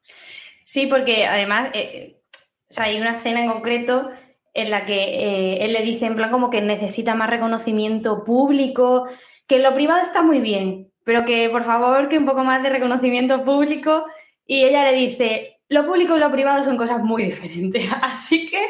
Sí, 0.66 0.86
porque 0.86 1.26
además 1.26 1.70
eh, 1.72 2.20
hay 2.76 3.00
una 3.00 3.16
escena 3.16 3.40
en 3.40 3.50
concreto 3.50 4.10
en 4.52 4.70
la 4.70 4.84
que 4.86 4.94
eh, 4.94 5.64
él 5.64 5.72
le 5.72 5.82
dice 5.82 6.06
en 6.06 6.16
plan 6.16 6.30
como 6.30 6.50
que 6.50 6.60
necesita 6.60 7.14
más 7.14 7.30
reconocimiento 7.30 8.24
público, 8.24 9.08
que 9.46 9.58
lo 9.58 9.74
privado 9.74 10.00
está 10.02 10.22
muy 10.22 10.40
bien, 10.40 10.92
pero 11.04 11.24
que 11.24 11.48
por 11.50 11.64
favor 11.64 12.08
que 12.08 12.18
un 12.18 12.26
poco 12.26 12.44
más 12.44 12.62
de 12.62 12.70
reconocimiento 12.70 13.44
público 13.44 14.06
y 14.46 14.64
ella 14.64 14.90
le 14.90 14.96
dice, 14.96 15.60
lo 15.68 15.86
público 15.86 16.16
y 16.16 16.20
lo 16.20 16.32
privado 16.32 16.64
son 16.64 16.76
cosas 16.76 17.02
muy 17.02 17.24
diferentes, 17.24 17.88
así 18.02 18.48
que 18.48 18.60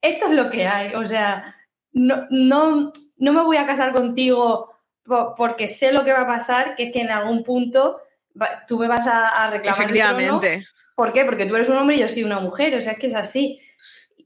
esto 0.00 0.26
es 0.26 0.32
lo 0.32 0.50
que 0.50 0.66
hay, 0.66 0.94
o 0.94 1.06
sea, 1.06 1.56
no, 1.92 2.26
no, 2.30 2.92
no 3.18 3.32
me 3.32 3.42
voy 3.42 3.56
a 3.56 3.66
casar 3.66 3.92
contigo 3.92 4.72
porque 5.36 5.68
sé 5.68 5.92
lo 5.92 6.04
que 6.04 6.12
va 6.12 6.22
a 6.22 6.26
pasar, 6.26 6.74
que 6.74 6.84
es 6.84 6.92
que 6.92 7.00
en 7.00 7.10
algún 7.10 7.42
punto 7.42 8.00
tú 8.66 8.78
me 8.78 8.88
vas 8.88 9.06
a, 9.06 9.50
reclamar. 9.50 9.80
Efectivamente. 9.80 10.66
¿Por 10.94 11.12
qué? 11.12 11.24
Porque 11.24 11.46
tú 11.46 11.56
eres 11.56 11.68
un 11.68 11.76
hombre 11.76 11.96
y 11.96 12.00
yo 12.00 12.08
soy 12.08 12.24
una 12.24 12.40
mujer, 12.40 12.74
o 12.76 12.82
sea, 12.82 12.92
es 12.92 12.98
que 12.98 13.08
es 13.08 13.14
así. 13.14 13.60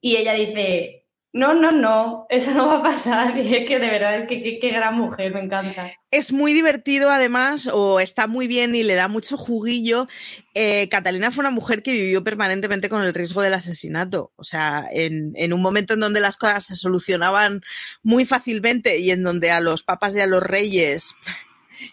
Y 0.01 0.17
ella 0.17 0.35
dice, 0.35 1.06
no, 1.33 1.53
no, 1.53 1.71
no, 1.71 2.27
eso 2.31 2.53
no 2.53 2.67
va 2.67 2.79
a 2.79 2.83
pasar. 2.83 3.37
Y 3.47 3.55
es 3.55 3.69
que 3.69 3.79
de 3.79 3.89
verdad, 3.89 4.27
qué, 4.27 4.59
qué, 4.61 4.71
gran 4.71 4.97
mujer, 4.97 5.35
me 5.35 5.41
encanta. 5.41 5.93
Es 6.11 6.33
muy 6.33 6.53
divertido 6.53 7.11
además, 7.11 7.69
o 7.73 8.01
está 8.01 8.27
muy 8.27 8.47
bien 8.47 8.75
y 8.75 8.83
le 8.83 8.95
da 8.95 9.09
mucho 9.09 9.37
juguillo. 9.37 10.09
Eh, 10.55 10.89
Catalina 10.89 11.31
fue 11.31 11.43
una 11.43 11.51
mujer 11.51 11.83
que 11.83 11.93
vivió 11.93 12.25
permanentemente 12.25 12.89
con 12.89 13.03
el 13.03 13.13
riesgo 13.13 13.43
del 13.43 13.55
asesinato. 13.55 14.33
O 14.37 14.45
sea, 14.45 14.87
en, 14.91 15.33
en, 15.35 15.53
un 15.53 15.61
momento 15.61 15.95
en 15.95 16.01
donde 16.01 16.21
las 16.21 16.37
cosas 16.37 16.65
se 16.65 16.77
solucionaban 16.77 17.61
muy 18.03 18.25
fácilmente 18.25 18.99
y 18.99 19.11
en 19.11 19.23
donde 19.23 19.51
a 19.51 19.61
los 19.61 19.83
papas 19.83 20.17
y 20.17 20.21
a 20.21 20.27
los 20.27 20.43
reyes 20.43 21.15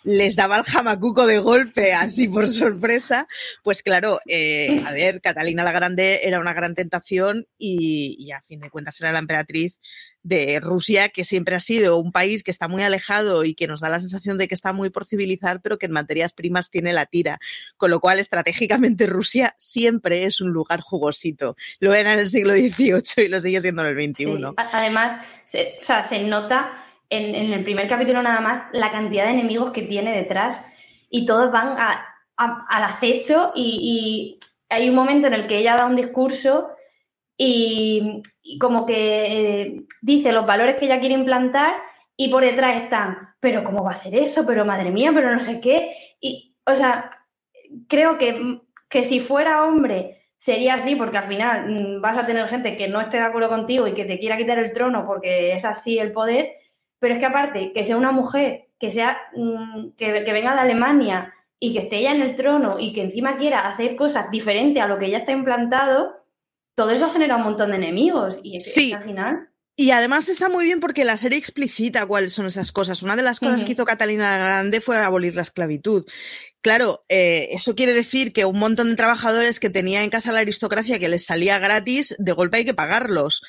les 0.04 0.36
daba 0.36 0.58
el 0.58 0.64
jamacuco 0.64 1.26
de 1.28 1.40
golpe, 1.40 1.94
así 1.94 2.28
por 2.28 2.48
sorpresa, 2.48 3.28
pues 3.64 3.84
claro, 3.84 4.20
eh, 4.28 4.82
a 4.86 4.92
ver, 4.92 5.22
Catalina 5.22 5.64
la 5.64 5.72
Grande 5.72 6.22
era 6.24 6.40
una 6.40 6.54
gran 6.54 6.76
tentación 6.76 7.48
y, 7.58 8.32
a 8.32 8.42
fin 8.42 8.60
de 8.60 8.70
cuentas 8.70 9.00
era 9.02 9.12
la 9.12 9.20
emperatriz 9.20 9.80
de 10.24 10.60
Rusia, 10.62 11.10
que 11.10 11.26
siempre 11.26 11.56
ha 11.56 11.60
sido 11.60 11.98
un 11.98 12.12
país 12.12 12.44
que 12.44 12.52
está 12.52 12.68
muy 12.68 12.82
alejado 12.82 13.44
y 13.44 13.56
que 13.56 13.68
nos 13.68 13.82
da 13.82 13.90
la 13.90 14.00
sensación 14.00 14.38
de 14.38 14.48
que 14.48 14.56
está 14.56 14.72
muy 14.72 14.90
por 14.90 15.06
civilizar, 15.06 15.62
pero 15.62 15.78
que 15.78 15.86
en 15.86 15.92
materias 15.92 16.34
primas 16.34 16.70
tiene 16.70 16.94
la 16.94 17.06
tira. 17.06 17.40
Con 17.76 17.92
lo 17.92 18.00
cual, 18.00 18.20
estratégicamente, 18.20 19.06
Rusia 19.06 19.56
siempre 19.60 20.24
es 20.24 20.40
un 20.40 20.52
lugar 20.52 20.80
jugosito. 20.80 21.58
Lo 21.80 21.94
era 21.94 22.14
en 22.14 22.20
el 22.20 22.30
siglo 22.30 22.54
XVIII 22.54 23.26
y 23.26 23.28
lo 23.28 23.42
sigue 23.42 23.62
siendo 23.62 23.86
en 23.86 23.98
el 23.98 24.14
XXI. 24.14 24.54
Además, 24.72 25.16
o 25.46 25.82
sea, 25.82 26.04
se 26.04 26.24
nota 26.24 26.84
en, 27.14 27.54
el 27.54 27.64
primer 27.64 27.88
capítulo 27.88 28.22
nada 28.22 28.42
más 28.42 28.64
la 28.72 28.92
cantidad 28.92 29.26
de 29.26 29.32
enemigos 29.32 29.72
que 29.72 29.84
tiene 29.84 30.16
detrás 30.16 30.66
y 31.10 31.26
todos 31.26 31.52
van 31.52 31.76
al 32.38 32.84
acecho 32.84 33.52
y, 33.56 34.40
hay 34.70 34.90
un 34.90 34.96
momento 34.96 35.28
en 35.28 35.36
el 35.36 35.46
que 35.46 35.60
ella 35.60 35.76
da 35.76 35.86
un 35.86 35.96
discurso 35.96 36.72
y, 37.38 38.24
como 38.60 38.88
que 38.88 39.62
eh, 39.62 39.84
dice 40.02 40.32
los 40.32 40.48
valores 40.48 40.78
que 40.78 40.86
ella 40.86 41.00
quiere 41.00 41.14
implantar 41.14 41.76
y 42.18 42.30
por 42.30 42.44
detrás 42.44 42.82
están, 42.82 43.36
pero 43.40 43.64
¿cómo 43.64 43.84
va 43.84 43.92
a 43.92 43.96
hacer 43.96 44.16
eso? 44.16 44.46
Pero 44.48 44.66
madre 44.66 44.90
mía, 44.90 45.12
pero 45.14 45.32
no 45.32 45.42
sé 45.42 45.62
qué. 45.62 45.96
Y, 46.20 46.56
o 46.66 46.76
sea, 46.76 47.12
creo 47.88 48.18
que, 48.18 48.62
que 48.90 49.04
si 49.04 49.20
fuera 49.20 49.64
hombre 49.66 50.24
sería 50.44 50.74
así, 50.74 50.96
porque 50.96 51.18
al 51.18 51.28
final 51.28 51.70
mm, 51.70 52.02
vas 52.02 52.18
a 52.18 52.26
tener 52.26 52.48
gente 52.48 52.76
que 52.76 52.88
no 52.88 53.00
esté 53.00 53.18
de 53.18 53.24
acuerdo 53.24 53.50
contigo 53.50 53.88
y 53.88 53.94
que 53.94 54.06
te 54.06 54.20
quiera 54.20 54.38
quitar 54.38 54.60
el 54.60 54.74
trono 54.74 55.06
porque 55.06 55.54
es 55.54 55.66
así 55.66 56.00
el 56.00 56.12
poder, 56.12 56.52
pero 57.04 57.16
es 57.16 57.20
que 57.20 57.26
aparte, 57.26 57.74
que 57.74 57.84
sea 57.84 57.98
una 57.98 58.14
mujer, 58.14 58.70
que, 58.80 58.90
sea, 58.90 59.18
mm, 59.36 59.90
que, 59.98 60.10
venga 60.14 60.54
de 60.54 60.62
Alemania 60.62 61.34
y 61.60 61.74
que 61.74 61.80
esté 61.80 61.98
ella 61.98 62.14
en 62.14 62.22
el 62.22 62.38
trono 62.38 62.80
y 62.80 62.94
que 62.94 63.02
encima 63.02 63.36
quiera 63.36 63.68
hacer 63.68 63.98
cosas 63.98 64.32
diferentes 64.32 64.82
a 64.82 64.88
lo 64.88 64.98
que 64.98 65.10
ya 65.10 65.18
está 65.18 65.34
implantado, 65.34 66.14
todo 66.78 66.92
eso 66.92 67.10
genera 67.10 67.36
un 67.36 67.44
montón 67.44 67.72
de 67.72 67.76
enemigos. 67.76 68.40
Y 68.42 68.58
sí. 68.58 68.94
al 68.94 69.04
final. 69.04 69.50
Y 69.76 69.92
además 69.92 70.30
está 70.30 70.48
muy 70.48 70.64
bien 70.64 70.80
porque 70.80 71.04
la 71.04 71.18
serie 71.18 71.38
explicita 71.38 72.06
cuáles 72.06 72.32
son 72.32 72.46
esas 72.46 72.72
cosas. 72.72 73.04
Una 73.04 73.18
de 73.18 73.24
las 73.24 73.42
cosas 73.42 73.66
que 73.66 73.74
hizo 73.74 73.84
Catalina 73.84 74.38
Grande 74.38 74.80
fue 74.80 74.96
abolir 74.96 75.36
la 75.36 75.42
esclavitud. 75.42 76.06
Claro, 76.62 77.04
eh, 77.10 77.50
eso 77.52 77.76
quiere 77.76 77.92
decir 77.92 78.32
que 78.32 78.46
un 78.46 78.60
montón 78.60 78.92
de 78.92 78.96
trabajadores 78.96 79.60
que 79.60 79.70
tenía 79.70 80.04
en 80.04 80.10
casa 80.10 80.32
la 80.32 80.40
aristocracia 80.40 81.00
que 81.00 81.10
les 81.10 81.26
salía 81.26 81.60
gratis, 81.60 82.16
de 82.18 82.32
golpe 82.32 82.58
hay 82.58 82.66
que 82.66 82.74
pagarlos. 82.74 83.42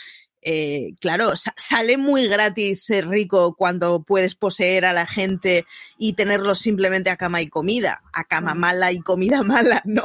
Eh, 0.46 0.92
claro, 1.00 1.32
sale 1.56 1.96
muy 1.96 2.28
gratis 2.28 2.84
ser 2.84 3.08
rico 3.08 3.54
cuando 3.56 4.02
puedes 4.02 4.34
poseer 4.34 4.84
a 4.84 4.92
la 4.92 5.06
gente 5.06 5.64
y 5.96 6.12
tenerlos 6.12 6.58
simplemente 6.58 7.08
a 7.08 7.16
cama 7.16 7.40
y 7.40 7.48
comida, 7.48 8.02
a 8.12 8.24
cama 8.24 8.52
mala 8.52 8.92
y 8.92 9.00
comida 9.00 9.42
mala, 9.42 9.80
¿no? 9.86 10.02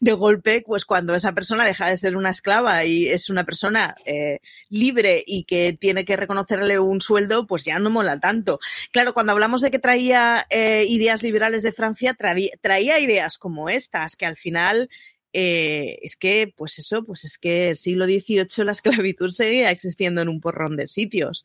De 0.00 0.12
golpe, 0.12 0.62
pues 0.64 0.84
cuando 0.84 1.16
esa 1.16 1.32
persona 1.32 1.64
deja 1.64 1.90
de 1.90 1.96
ser 1.96 2.16
una 2.16 2.30
esclava 2.30 2.84
y 2.84 3.08
es 3.08 3.28
una 3.28 3.42
persona 3.44 3.96
eh, 4.06 4.38
libre 4.70 5.24
y 5.26 5.42
que 5.44 5.76
tiene 5.78 6.04
que 6.04 6.16
reconocerle 6.16 6.78
un 6.78 7.00
sueldo, 7.00 7.48
pues 7.48 7.64
ya 7.64 7.80
no 7.80 7.90
mola 7.90 8.20
tanto. 8.20 8.60
Claro, 8.92 9.14
cuando 9.14 9.32
hablamos 9.32 9.62
de 9.62 9.72
que 9.72 9.80
traía 9.80 10.46
eh, 10.48 10.86
ideas 10.88 11.24
liberales 11.24 11.64
de 11.64 11.72
Francia, 11.72 12.16
traía 12.60 13.00
ideas 13.00 13.36
como 13.36 13.68
estas, 13.68 14.14
que 14.14 14.26
al 14.26 14.36
final 14.36 14.88
eh, 15.32 15.98
es 16.02 16.16
que, 16.16 16.52
pues 16.56 16.78
eso, 16.78 17.04
pues 17.04 17.24
es 17.24 17.38
que 17.38 17.70
el 17.70 17.76
siglo 17.76 18.04
XVIII 18.04 18.64
la 18.64 18.72
esclavitud 18.72 19.30
seguía 19.30 19.70
existiendo 19.70 20.20
en 20.20 20.28
un 20.28 20.40
porrón 20.40 20.76
de 20.76 20.86
sitios. 20.86 21.44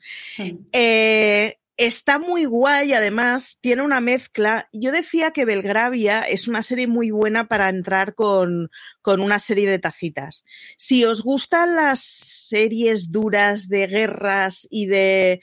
Eh, 0.73 1.57
está 1.77 2.19
muy 2.19 2.45
guay, 2.45 2.93
además, 2.93 3.59
tiene 3.61 3.83
una 3.83 4.01
mezcla. 4.01 4.67
Yo 4.73 4.91
decía 4.91 5.31
que 5.31 5.45
Belgravia 5.45 6.21
es 6.21 6.47
una 6.47 6.63
serie 6.63 6.87
muy 6.87 7.11
buena 7.11 7.47
para 7.47 7.69
entrar 7.69 8.15
con, 8.15 8.69
con 9.01 9.21
una 9.21 9.39
serie 9.39 9.69
de 9.69 9.79
tacitas. 9.79 10.43
Si 10.77 11.05
os 11.05 11.21
gustan 11.21 11.75
las 11.75 12.01
series 12.01 13.11
duras 13.11 13.69
de 13.69 13.87
guerras 13.87 14.67
y 14.69 14.87
de, 14.87 15.39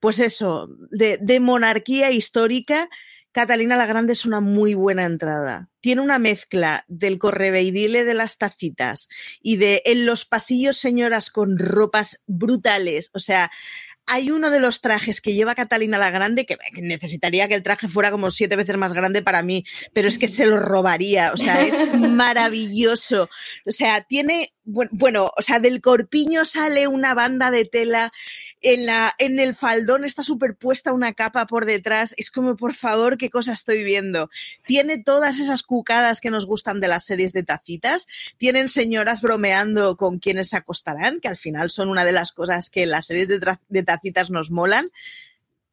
pues 0.00 0.20
eso, 0.20 0.68
de, 0.90 1.18
de 1.20 1.40
monarquía 1.40 2.10
histórica, 2.12 2.88
Catalina 3.32 3.76
la 3.76 3.86
Grande 3.86 4.12
es 4.12 4.26
una 4.26 4.40
muy 4.40 4.74
buena 4.74 5.04
entrada. 5.04 5.70
Tiene 5.80 6.02
una 6.02 6.18
mezcla 6.18 6.84
del 6.86 7.18
correveidile 7.18 8.04
de 8.04 8.14
las 8.14 8.38
tacitas 8.38 9.08
y 9.40 9.56
de 9.56 9.82
en 9.86 10.06
los 10.06 10.24
pasillos 10.24 10.76
señoras 10.76 11.30
con 11.30 11.58
ropas 11.58 12.20
brutales. 12.26 13.10
O 13.14 13.18
sea, 13.18 13.50
hay 14.06 14.30
uno 14.30 14.50
de 14.50 14.60
los 14.60 14.80
trajes 14.80 15.20
que 15.20 15.32
lleva 15.32 15.54
Catalina 15.54 15.96
la 15.98 16.10
Grande 16.10 16.44
que, 16.44 16.58
necesitaría 16.82 17.48
que 17.48 17.54
el 17.54 17.62
traje 17.62 17.88
fuera 17.88 18.10
como 18.10 18.30
siete 18.30 18.56
veces 18.56 18.76
más 18.76 18.92
grande 18.92 19.22
para 19.22 19.42
mí, 19.42 19.64
pero 19.92 20.08
es 20.08 20.18
que 20.18 20.28
se 20.28 20.46
lo 20.46 20.58
robaría. 20.58 21.32
O 21.32 21.36
sea, 21.36 21.64
es 21.64 21.74
maravilloso. 21.94 23.28
O 23.64 23.70
sea, 23.70 24.02
tiene, 24.02 24.50
bueno, 24.64 25.30
o 25.36 25.42
sea, 25.42 25.58
del 25.58 25.80
corpiño 25.80 26.44
sale 26.44 26.86
una 26.86 27.14
banda 27.14 27.50
de 27.50 27.64
tela 27.64 28.12
en, 28.60 28.86
la, 28.86 29.12
en 29.18 29.40
el 29.40 29.54
faldón 29.54 30.04
está 30.04 30.22
superpuesta 30.22 30.92
una 30.92 31.14
capa 31.14 31.46
por 31.46 31.66
detrás. 31.66 32.14
Es 32.16 32.30
como, 32.30 32.56
por 32.56 32.74
favor, 32.74 33.18
qué 33.18 33.28
cosa 33.28 33.52
estoy 33.52 33.82
viendo. 33.82 34.30
Tiene 34.64 34.98
todas 34.98 35.40
esas 35.40 35.62
cucadas 35.62 36.20
que 36.20 36.30
nos 36.30 36.46
gustan 36.46 36.80
de 36.80 36.88
las 36.88 37.04
series 37.04 37.32
de 37.32 37.42
tacitas. 37.42 38.06
Tienen 38.36 38.68
señoras 38.68 39.20
bromeando 39.20 39.96
con 39.96 40.18
quienes 40.18 40.50
se 40.50 40.56
acostarán, 40.56 41.20
que 41.20 41.28
al 41.28 41.36
final 41.36 41.70
son 41.70 41.88
una 41.88 42.04
de 42.04 42.12
las 42.12 42.32
cosas 42.32 42.70
que 42.70 42.86
las 42.86 43.06
series 43.06 43.28
de, 43.28 43.40
de 43.68 43.82
tacitas 43.82 44.30
nos 44.30 44.50
molan 44.50 44.90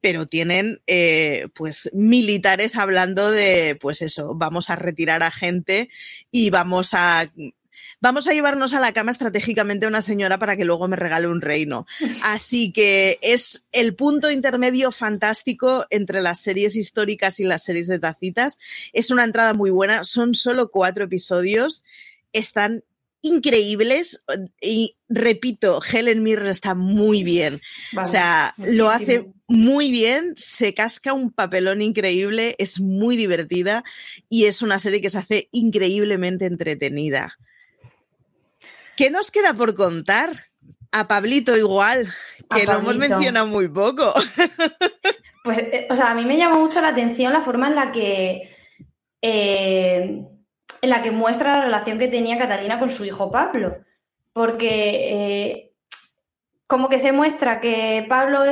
pero 0.01 0.25
tienen 0.25 0.81
eh, 0.87 1.47
pues 1.53 1.89
militares 1.93 2.77
hablando 2.77 3.31
de 3.31 3.77
pues 3.79 4.01
eso, 4.01 4.33
vamos 4.33 4.69
a 4.69 4.75
retirar 4.75 5.23
a 5.23 5.31
gente 5.31 5.89
y 6.31 6.51
vamos 6.51 6.93
a 6.93 7.29
vamos 8.01 8.27
a 8.27 8.33
llevarnos 8.33 8.73
a 8.73 8.79
la 8.79 8.93
cama 8.93 9.11
estratégicamente 9.11 9.85
a 9.85 9.89
una 9.89 10.01
señora 10.01 10.37
para 10.37 10.55
que 10.55 10.65
luego 10.65 10.87
me 10.87 10.95
regale 10.95 11.27
un 11.27 11.41
reino. 11.41 11.85
Así 12.23 12.71
que 12.71 13.19
es 13.21 13.67
el 13.71 13.95
punto 13.95 14.31
intermedio 14.31 14.91
fantástico 14.91 15.85
entre 15.89 16.21
las 16.21 16.39
series 16.39 16.75
históricas 16.75 17.39
y 17.39 17.43
las 17.43 17.63
series 17.63 17.87
de 17.87 17.99
tacitas. 17.99 18.57
Es 18.93 19.11
una 19.11 19.23
entrada 19.23 19.53
muy 19.53 19.69
buena, 19.69 20.03
son 20.03 20.35
solo 20.35 20.69
cuatro 20.71 21.05
episodios, 21.05 21.83
están 22.33 22.83
increíbles 23.21 24.23
y 24.61 24.95
repito, 25.09 25.81
Helen 25.83 26.23
Mirren 26.23 26.47
está 26.47 26.75
muy 26.75 27.23
bien. 27.23 27.61
o 28.01 28.05
sea, 28.05 28.53
lo 28.57 28.89
hace 28.89 29.31
muy 29.47 29.91
bien, 29.91 30.33
se 30.35 30.73
casca 30.73 31.13
un 31.13 31.31
papelón 31.31 31.81
increíble, 31.81 32.55
es 32.59 32.79
muy 32.79 33.17
divertida 33.17 33.83
y 34.29 34.45
es 34.45 34.61
una 34.61 34.79
serie 34.79 35.01
que 35.01 35.09
se 35.09 35.17
hace 35.17 35.49
increíblemente 35.51 36.45
entretenida. 36.45 37.37
¿Qué 38.99 39.09
nos 39.09 39.31
queda 39.31 39.53
por 39.53 39.75
contar? 39.75 40.31
A 40.91 41.07
Pablito 41.07 41.55
igual, 41.55 42.09
que 42.53 42.65
lo 42.65 42.79
hemos 42.79 42.97
mencionado 42.97 43.47
muy 43.47 43.69
poco. 43.69 44.11
Pues, 45.41 45.57
eh, 45.57 45.87
o 45.89 45.95
sea, 45.95 46.11
a 46.11 46.15
mí 46.15 46.25
me 46.25 46.35
llama 46.35 46.59
mucho 46.59 46.81
la 46.81 46.89
atención 46.89 47.31
la 47.31 47.41
forma 47.41 47.69
en 47.69 47.75
la 47.75 47.93
que 47.93 48.53
eh, 49.21 50.25
en 50.81 50.89
la 50.89 51.01
que 51.01 51.11
muestra 51.11 51.53
la 51.53 51.61
relación 51.61 51.97
que 51.97 52.09
tenía 52.09 52.37
Catalina 52.37 52.77
con 52.77 52.89
su 52.89 53.05
hijo 53.05 53.31
Pablo. 53.31 53.77
Porque 54.33 54.67
eh, 54.69 55.71
como 56.67 56.89
que 56.89 56.99
se 56.99 57.13
muestra 57.13 57.61
que 57.61 58.05
Pablo 58.09 58.43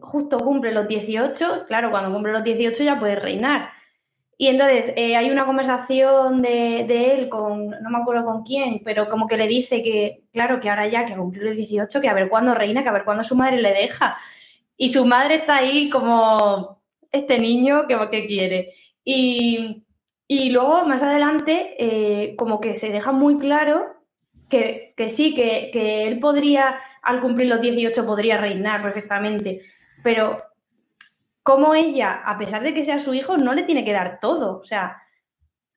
justo 0.00 0.38
cumple 0.38 0.72
los 0.72 0.88
18, 0.88 1.66
claro, 1.68 1.90
cuando 1.90 2.10
cumple 2.10 2.32
los 2.32 2.42
18 2.42 2.82
ya 2.82 2.98
puede 2.98 3.16
reinar. 3.16 3.70
Y 4.36 4.48
entonces 4.48 4.92
eh, 4.96 5.16
hay 5.16 5.30
una 5.30 5.46
conversación 5.46 6.42
de, 6.42 7.14
él 7.14 7.28
con, 7.28 7.70
no 7.70 7.90
me 7.90 7.98
acuerdo 7.98 8.24
con 8.24 8.42
quién, 8.42 8.82
pero 8.84 9.08
como 9.08 9.28
que 9.28 9.36
le 9.36 9.46
dice 9.46 9.82
que, 9.82 10.24
claro, 10.32 10.60
que 10.60 10.68
ahora 10.68 10.88
ya 10.88 11.04
que 11.04 11.12
ha 11.12 11.16
cumplido 11.16 11.50
el 11.50 11.56
18, 11.56 12.00
que 12.00 12.08
a 12.08 12.14
ver 12.14 12.28
cuándo 12.28 12.54
reina, 12.54 12.82
que 12.82 12.88
a 12.88 12.92
ver 12.92 13.04
cuándo 13.04 13.22
su 13.22 13.36
madre 13.36 13.62
le 13.62 13.72
deja. 13.72 14.16
Y 14.76 14.92
su 14.92 15.04
madre 15.06 15.36
está 15.36 15.56
ahí 15.58 15.88
como 15.88 16.82
este 17.12 17.38
niño 17.38 17.86
que, 17.86 17.96
que 18.10 18.26
quiere. 18.26 18.74
Y, 19.04 19.82
luego 20.28 20.84
más 20.84 21.02
adelante, 21.02 21.74
eh, 21.78 22.34
como 22.36 22.60
que 22.60 22.74
se 22.74 22.90
deja 22.90 23.12
muy 23.12 23.38
claro 23.38 23.86
que, 24.48 24.94
sí, 25.08 25.34
que, 25.34 25.70
que 25.72 26.06
él 26.08 26.18
podría, 26.18 26.80
al 27.02 27.20
cumplir 27.20 27.48
los 27.48 27.60
18, 27.60 28.06
podría 28.06 28.38
reinar 28.38 28.82
perfectamente, 28.82 29.62
pero 30.02 30.42
como 31.44 31.74
ella, 31.74 32.22
a 32.24 32.38
pesar 32.38 32.62
de 32.62 32.72
que 32.72 32.82
sea 32.84 32.98
su 32.98 33.12
hijo, 33.12 33.36
no 33.36 33.52
le 33.54 33.64
tiene 33.64 33.84
que 33.84 33.92
dar 33.92 34.18
todo. 34.18 34.58
O 34.58 34.64
sea, 34.64 35.02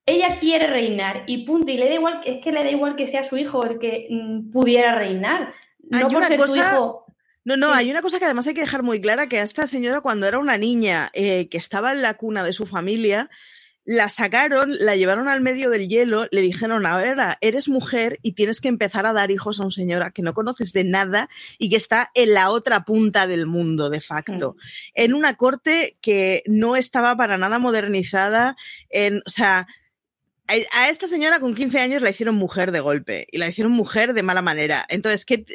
ella 0.06 0.40
quiere 0.40 0.68
reinar 0.68 1.26
y 1.28 1.46
punto. 1.46 1.70
Y 1.70 1.78
le 1.78 1.90
da 1.90 1.96
igual, 1.96 2.22
es 2.26 2.42
que 2.42 2.54
le 2.54 2.64
da 2.64 2.72
igual 2.72 2.96
que 2.96 3.06
sea 3.06 3.26
su 3.26 3.36
hijo 3.36 3.64
el 3.66 3.78
que 3.78 4.08
mm, 4.10 4.50
pudiera 4.50 4.96
reinar. 4.96 5.54
No 5.80 6.08
por 6.08 6.24
ser 6.24 6.40
su 6.48 6.56
hijo. 6.56 7.06
No, 7.44 7.58
no, 7.58 7.74
hay 7.74 7.92
una 7.92 8.02
cosa 8.02 8.18
que 8.18 8.26
además 8.26 8.48
hay 8.48 8.54
que 8.54 8.62
dejar 8.62 8.82
muy 8.82 9.02
clara, 9.02 9.28
que 9.28 9.40
a 9.40 9.44
esta 9.44 9.68
señora 9.68 10.00
cuando 10.00 10.26
era 10.26 10.40
una 10.40 10.58
niña 10.58 11.10
eh, 11.14 11.50
que 11.50 11.58
estaba 11.58 11.92
en 11.92 12.02
la 12.02 12.14
cuna 12.16 12.44
de 12.44 12.54
su 12.54 12.66
familia, 12.66 13.30
la 13.88 14.10
sacaron, 14.10 14.74
la 14.82 14.98
llevaron 14.98 15.30
al 15.30 15.40
medio 15.40 15.70
del 15.70 15.88
hielo, 15.88 16.28
le 16.30 16.42
dijeron, 16.42 16.86
a 16.86 16.98
ver, 16.98 17.18
eres 17.40 17.70
mujer 17.70 18.20
y 18.22 18.34
tienes 18.34 18.60
que 18.60 18.68
empezar 18.68 19.06
a 19.06 19.14
dar 19.14 19.32
hijos 19.32 19.60
a 19.60 19.64
una 19.64 19.72
señora 19.72 20.12
que 20.12 20.22
no 20.22 20.34
conoces 20.34 20.74
de 20.74 20.84
nada 20.84 21.30
y 21.58 21.70
que 21.70 21.78
está 21.78 22.12
en 22.14 22.34
la 22.34 22.50
otra 22.50 22.84
punta 22.84 23.28
del 23.28 23.46
mundo, 23.46 23.90
de 23.90 24.02
facto. 24.02 24.58
En 24.94 25.14
una 25.14 25.36
corte 25.36 25.98
que 26.02 26.44
no 26.48 26.76
estaba 26.76 27.16
para 27.16 27.38
nada 27.38 27.60
modernizada, 27.60 28.58
en, 28.90 29.22
o 29.26 29.30
sea, 29.30 29.68
a 30.74 30.90
esta 30.90 31.08
señora 31.08 31.40
con 31.40 31.56
15 31.56 31.80
años 31.80 32.02
la 32.02 32.10
hicieron 32.10 32.36
mujer 32.36 32.74
de 32.74 32.82
golpe 32.82 33.26
y 33.32 33.38
la 33.38 33.48
hicieron 33.48 33.72
mujer 33.72 34.14
de 34.14 34.22
mala 34.22 34.42
manera. 34.42 34.86
Entonces, 34.90 35.24
¿qué, 35.24 35.46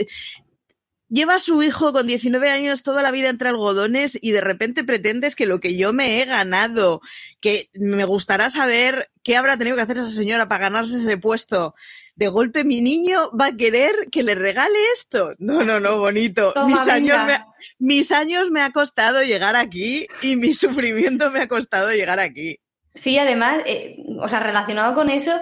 lleva 1.13 1.35
a 1.35 1.39
su 1.39 1.63
hijo 1.63 1.93
con 1.93 2.07
19 2.07 2.51
años 2.51 2.83
toda 2.83 3.03
la 3.03 3.11
vida 3.11 3.29
entre 3.29 3.51
algodones 3.51 4.19
y 4.21 4.33
de 4.33 4.41
repente 4.41 4.83
pretendes 4.83 5.37
que 5.37 5.47
lo 5.47 5.61
que 5.61 5.77
yo 5.77 5.93
me 5.93 6.21
he 6.21 6.25
ganado, 6.25 7.03
que 7.41 7.69
me 7.75 8.05
gustará 8.05 8.49
saber 8.49 9.11
qué 9.23 9.37
habrá 9.37 9.59
tenido 9.59 9.77
que 9.77 9.83
hacer 9.83 9.99
esa 9.99 10.09
señora 10.09 10.49
para 10.49 10.71
ganarse 10.71 10.97
ese 10.97 11.19
puesto. 11.19 11.75
De 12.17 12.29
golpe 12.29 12.65
mi 12.65 12.81
niño 12.81 13.31
va 13.39 13.47
a 13.47 13.57
querer 13.57 13.93
que 14.11 14.23
le 14.23 14.35
regale 14.35 14.75
esto. 14.95 15.35
No, 15.39 15.63
no, 15.63 15.81
no, 15.81 15.99
bonito. 15.99 16.53
mis, 16.67 16.81
años 16.89 17.19
me, 17.27 17.35
mis 17.79 18.11
años 18.11 18.51
me 18.51 18.63
ha 18.63 18.71
costado 18.71 19.23
llegar 19.23 19.55
aquí 19.55 20.07
y 20.23 20.37
mi 20.37 20.53
sufrimiento 20.55 21.31
me 21.31 21.41
ha 21.41 21.49
costado 21.49 21.91
llegar 21.93 22.21
aquí. 22.21 22.59
Sí, 22.95 23.19
además, 23.19 23.63
eh, 23.67 23.97
o 24.19 24.29
sea, 24.29 24.41
relacionado 24.41 24.95
con 24.95 25.11
eso, 25.11 25.33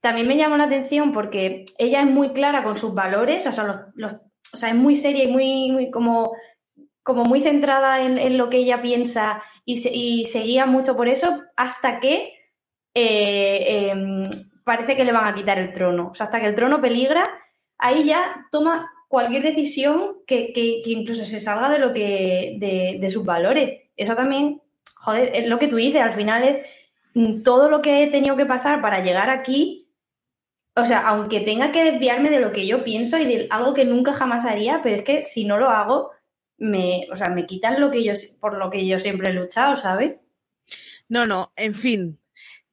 también 0.00 0.26
me 0.26 0.36
llama 0.36 0.56
la 0.56 0.64
atención 0.64 1.12
porque 1.12 1.66
ella 1.78 2.00
es 2.02 2.06
muy 2.06 2.32
clara 2.32 2.64
con 2.64 2.76
sus 2.76 2.94
valores, 2.94 3.46
o 3.46 3.52
sea, 3.52 3.64
los, 3.64 3.76
los 3.94 4.12
o 4.52 4.56
sea, 4.56 4.70
es 4.70 4.74
muy 4.74 4.96
seria 4.96 5.24
y 5.24 5.32
muy, 5.32 5.70
muy 5.72 5.90
como, 5.90 6.32
como 7.02 7.24
muy 7.24 7.40
centrada 7.40 8.02
en, 8.02 8.38
lo 8.38 8.50
que 8.50 8.58
ella 8.58 8.82
piensa 8.82 9.42
y 9.64 9.76
se, 9.76 9.90
y 9.94 10.24
guía 10.24 10.66
mucho 10.66 10.96
por 10.96 11.08
eso 11.08 11.42
hasta 11.56 12.00
que 12.00 12.34
eh, 12.94 13.90
em, 13.90 14.30
parece 14.64 14.96
que 14.96 15.04
le 15.04 15.12
van 15.12 15.26
a 15.26 15.34
quitar 15.34 15.58
el 15.58 15.72
trono. 15.72 16.08
O 16.12 16.14
sea, 16.14 16.26
hasta 16.26 16.40
que 16.40 16.46
el 16.46 16.54
trono 16.54 16.80
peligra, 16.80 17.24
ahí 17.78 18.04
ya 18.04 18.46
toma 18.50 18.90
cualquier 19.08 19.42
decisión 19.42 20.18
que, 20.26 20.52
incluso 20.86 21.24
se 21.24 21.40
salga 21.40 21.68
de 21.68 21.78
lo 21.78 21.92
que 21.92 22.56
de, 22.58 22.98
de, 23.00 23.10
sus 23.10 23.24
valores. 23.24 23.90
Eso 23.96 24.14
también, 24.14 24.60
joder, 24.96 25.30
es 25.34 25.48
lo 25.48 25.58
que 25.58 25.68
tú 25.68 25.76
dices, 25.76 26.00
al 26.00 26.12
final 26.12 26.44
es 26.44 26.64
mm, 27.14 27.42
todo 27.42 27.68
lo 27.68 27.82
que 27.82 28.04
he 28.04 28.10
tenido 28.10 28.36
que 28.36 28.46
pasar 28.46 28.80
para 28.80 29.02
llegar 29.02 29.30
aquí 29.30 29.79
o 30.74 30.84
sea, 30.84 31.06
aunque 31.08 31.40
tenga 31.40 31.72
que 31.72 31.84
desviarme 31.84 32.30
de 32.30 32.40
lo 32.40 32.52
que 32.52 32.66
yo 32.66 32.84
pienso 32.84 33.18
y 33.18 33.24
de 33.24 33.46
algo 33.50 33.74
que 33.74 33.84
nunca 33.84 34.14
jamás 34.14 34.44
haría, 34.44 34.80
pero 34.82 34.96
es 34.96 35.04
que 35.04 35.22
si 35.22 35.44
no 35.44 35.58
lo 35.58 35.70
hago, 35.70 36.10
me, 36.58 37.08
o 37.10 37.16
sea, 37.16 37.28
me 37.30 37.46
quitan 37.46 37.80
lo 37.80 37.90
que 37.90 38.04
yo, 38.04 38.12
por 38.40 38.56
lo 38.56 38.70
que 38.70 38.86
yo 38.86 38.98
siempre 38.98 39.30
he 39.30 39.34
luchado, 39.34 39.76
¿sabes? 39.76 40.16
No, 41.08 41.26
no, 41.26 41.52
en 41.56 41.74
fin. 41.74 42.20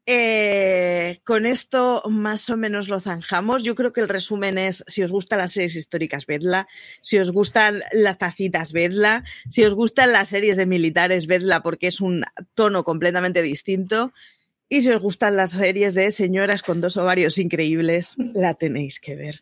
Eh, 0.10 1.20
con 1.26 1.46
esto 1.46 2.02
más 2.10 2.50
o 2.50 2.56
menos 2.56 2.88
lo 2.88 3.02
zanjamos. 3.02 3.64
Yo 3.64 3.76
creo 3.76 3.92
que 3.92 4.00
el 4.00 4.08
resumen 4.08 4.58
es, 4.58 4.86
si 4.88 5.04
os 5.04 5.12
gustan 5.12 5.40
las 5.40 5.52
series 5.52 5.76
históricas, 5.76 6.26
vedla. 6.26 6.68
Si 7.02 7.18
os 7.20 7.32
gustan 7.32 7.82
las 7.92 8.18
tacitas, 8.18 8.72
vedla. 8.72 9.26
Si 9.50 9.66
os 9.66 9.74
gustan 9.74 10.14
las 10.14 10.30
series 10.30 10.56
de 10.56 10.66
militares, 10.66 11.28
vedla 11.28 11.62
porque 11.62 11.88
es 11.88 12.00
un 12.00 12.24
tono 12.54 12.86
completamente 12.86 13.42
distinto. 13.42 14.14
Y 14.70 14.82
si 14.82 14.92
os 14.92 15.02
gustan 15.02 15.38
las 15.38 15.52
series 15.52 15.94
de 15.94 16.12
señoras 16.12 16.62
con 16.62 16.82
dos 16.82 16.98
ovarios 16.98 17.38
increíbles, 17.38 18.16
la 18.34 18.54
tenéis 18.54 19.00
que 19.00 19.16
ver. 19.16 19.42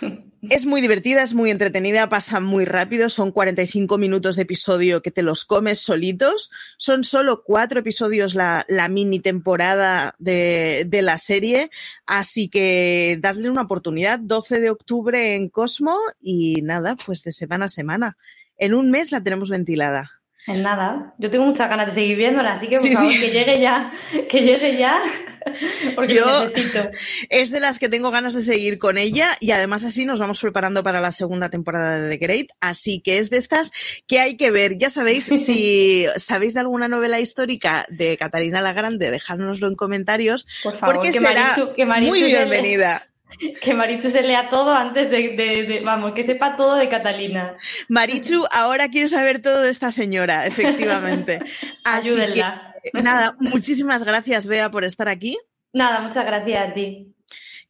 Es 0.48 0.64
muy 0.64 0.80
divertida, 0.80 1.22
es 1.22 1.34
muy 1.34 1.50
entretenida, 1.50 2.08
pasa 2.08 2.40
muy 2.40 2.64
rápido, 2.64 3.10
son 3.10 3.30
45 3.30 3.98
minutos 3.98 4.36
de 4.36 4.42
episodio 4.42 5.02
que 5.02 5.10
te 5.10 5.20
los 5.20 5.44
comes 5.44 5.80
solitos. 5.80 6.50
Son 6.78 7.04
solo 7.04 7.42
cuatro 7.44 7.80
episodios 7.80 8.34
la, 8.34 8.64
la 8.66 8.88
mini 8.88 9.20
temporada 9.20 10.14
de, 10.18 10.86
de, 10.88 11.02
la 11.02 11.18
serie, 11.18 11.68
así 12.06 12.48
que 12.48 13.18
dadle 13.20 13.50
una 13.50 13.62
oportunidad. 13.62 14.18
12 14.18 14.60
de 14.60 14.70
octubre 14.70 15.34
en 15.34 15.50
Cosmo 15.50 15.94
y 16.18 16.62
nada, 16.62 16.96
pues 16.96 17.22
de 17.22 17.32
semana 17.32 17.66
a 17.66 17.68
semana. 17.68 18.16
En 18.56 18.72
un 18.72 18.90
mes 18.90 19.12
la 19.12 19.22
tenemos 19.22 19.50
ventilada. 19.50 20.19
En 20.46 20.62
nada. 20.62 21.14
Yo 21.18 21.30
tengo 21.30 21.44
muchas 21.44 21.68
ganas 21.68 21.86
de 21.86 21.92
seguir 21.92 22.16
viéndola, 22.16 22.52
así 22.52 22.66
que 22.66 22.78
por 22.78 22.90
favor, 22.90 23.12
que 23.12 23.30
llegue 23.30 23.60
ya, 23.60 23.92
que 24.28 24.40
llegue 24.40 24.78
ya, 24.78 25.02
porque 25.94 26.14
Yo, 26.14 26.42
necesito. 26.42 26.90
Es 27.28 27.50
de 27.50 27.60
las 27.60 27.78
que 27.78 27.88
tengo 27.88 28.10
ganas 28.10 28.34
de 28.34 28.42
seguir 28.42 28.78
con 28.78 28.98
ella 28.98 29.36
y 29.40 29.50
además 29.50 29.84
así 29.84 30.04
nos 30.04 30.18
vamos 30.18 30.40
preparando 30.40 30.82
para 30.82 31.00
la 31.00 31.12
segunda 31.12 31.50
temporada 31.50 31.98
de 31.98 32.16
The 32.16 32.24
Great, 32.24 32.46
así 32.60 33.00
que 33.00 33.18
es 33.18 33.30
de 33.30 33.36
estas 33.36 33.70
que 34.06 34.18
hay 34.18 34.36
que 34.36 34.50
ver. 34.50 34.78
Ya 34.78 34.90
sabéis, 34.90 35.24
si 35.44 36.06
sabéis 36.16 36.54
de 36.54 36.60
alguna 36.60 36.88
novela 36.88 37.20
histórica 37.20 37.86
de 37.90 38.16
Catalina 38.16 38.60
la 38.60 38.72
Grande, 38.72 39.10
dejárnoslo 39.10 39.68
en 39.68 39.74
comentarios, 39.74 40.46
por 40.62 40.78
favor, 40.78 40.96
porque 40.96 41.12
que 41.12 41.18
será 41.18 41.48
Marichu, 41.48 41.74
que 41.74 41.84
Marichu 41.84 42.10
muy 42.10 42.22
bienvenida. 42.22 43.09
Que 43.62 43.74
Marichu 43.74 44.10
se 44.10 44.22
lea 44.22 44.48
todo 44.48 44.74
antes 44.74 45.10
de, 45.10 45.36
de, 45.36 45.66
de, 45.66 45.80
vamos, 45.84 46.12
que 46.12 46.22
sepa 46.22 46.56
todo 46.56 46.76
de 46.76 46.88
Catalina. 46.88 47.56
Marichu, 47.88 48.44
ahora 48.52 48.88
quiero 48.88 49.08
saber 49.08 49.40
todo 49.40 49.62
de 49.62 49.70
esta 49.70 49.92
señora, 49.92 50.46
efectivamente. 50.46 51.40
Así 51.84 52.08
Ayúdenla. 52.08 52.74
Que, 52.82 53.02
nada, 53.02 53.36
muchísimas 53.38 54.04
gracias, 54.04 54.46
Bea, 54.46 54.70
por 54.70 54.84
estar 54.84 55.08
aquí. 55.08 55.38
Nada, 55.72 56.00
muchas 56.00 56.24
gracias 56.26 56.70
a 56.70 56.74
ti. 56.74 57.14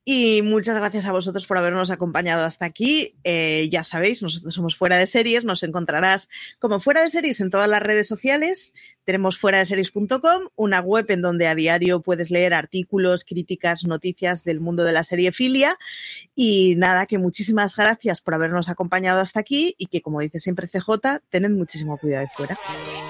Y 0.04 0.40
muchas 0.42 0.76
gracias 0.76 1.06
a 1.06 1.12
vosotros 1.12 1.46
por 1.46 1.58
habernos 1.58 1.90
acompañado 1.90 2.44
hasta 2.44 2.64
aquí. 2.64 3.16
Eh, 3.22 3.68
ya 3.70 3.84
sabéis, 3.84 4.22
nosotros 4.22 4.54
somos 4.54 4.76
Fuera 4.76 4.96
de 4.96 5.06
Series, 5.06 5.44
nos 5.44 5.62
encontrarás 5.62 6.28
como 6.58 6.80
Fuera 6.80 7.02
de 7.02 7.10
Series 7.10 7.40
en 7.40 7.50
todas 7.50 7.68
las 7.68 7.82
redes 7.82 8.08
sociales. 8.08 8.72
Tenemos 9.04 9.38
fuera 9.38 9.58
de 9.58 9.66
series.com, 9.66 10.48
una 10.54 10.80
web 10.80 11.06
en 11.08 11.20
donde 11.20 11.48
a 11.48 11.54
diario 11.54 12.00
puedes 12.00 12.30
leer 12.30 12.54
artículos, 12.54 13.24
críticas, 13.24 13.84
noticias 13.84 14.44
del 14.44 14.60
mundo 14.60 14.84
de 14.84 14.92
la 14.92 15.02
serie 15.02 15.32
filia. 15.32 15.76
Y 16.34 16.76
nada, 16.76 17.06
que 17.06 17.18
muchísimas 17.18 17.76
gracias 17.76 18.20
por 18.20 18.34
habernos 18.34 18.68
acompañado 18.68 19.20
hasta 19.20 19.40
aquí 19.40 19.74
y 19.78 19.86
que, 19.86 20.00
como 20.00 20.20
dice 20.20 20.38
siempre 20.38 20.68
CJ, 20.68 21.22
tened 21.28 21.50
muchísimo 21.50 21.98
cuidado 21.98 22.22
de 22.22 22.30
fuera. 22.36 23.09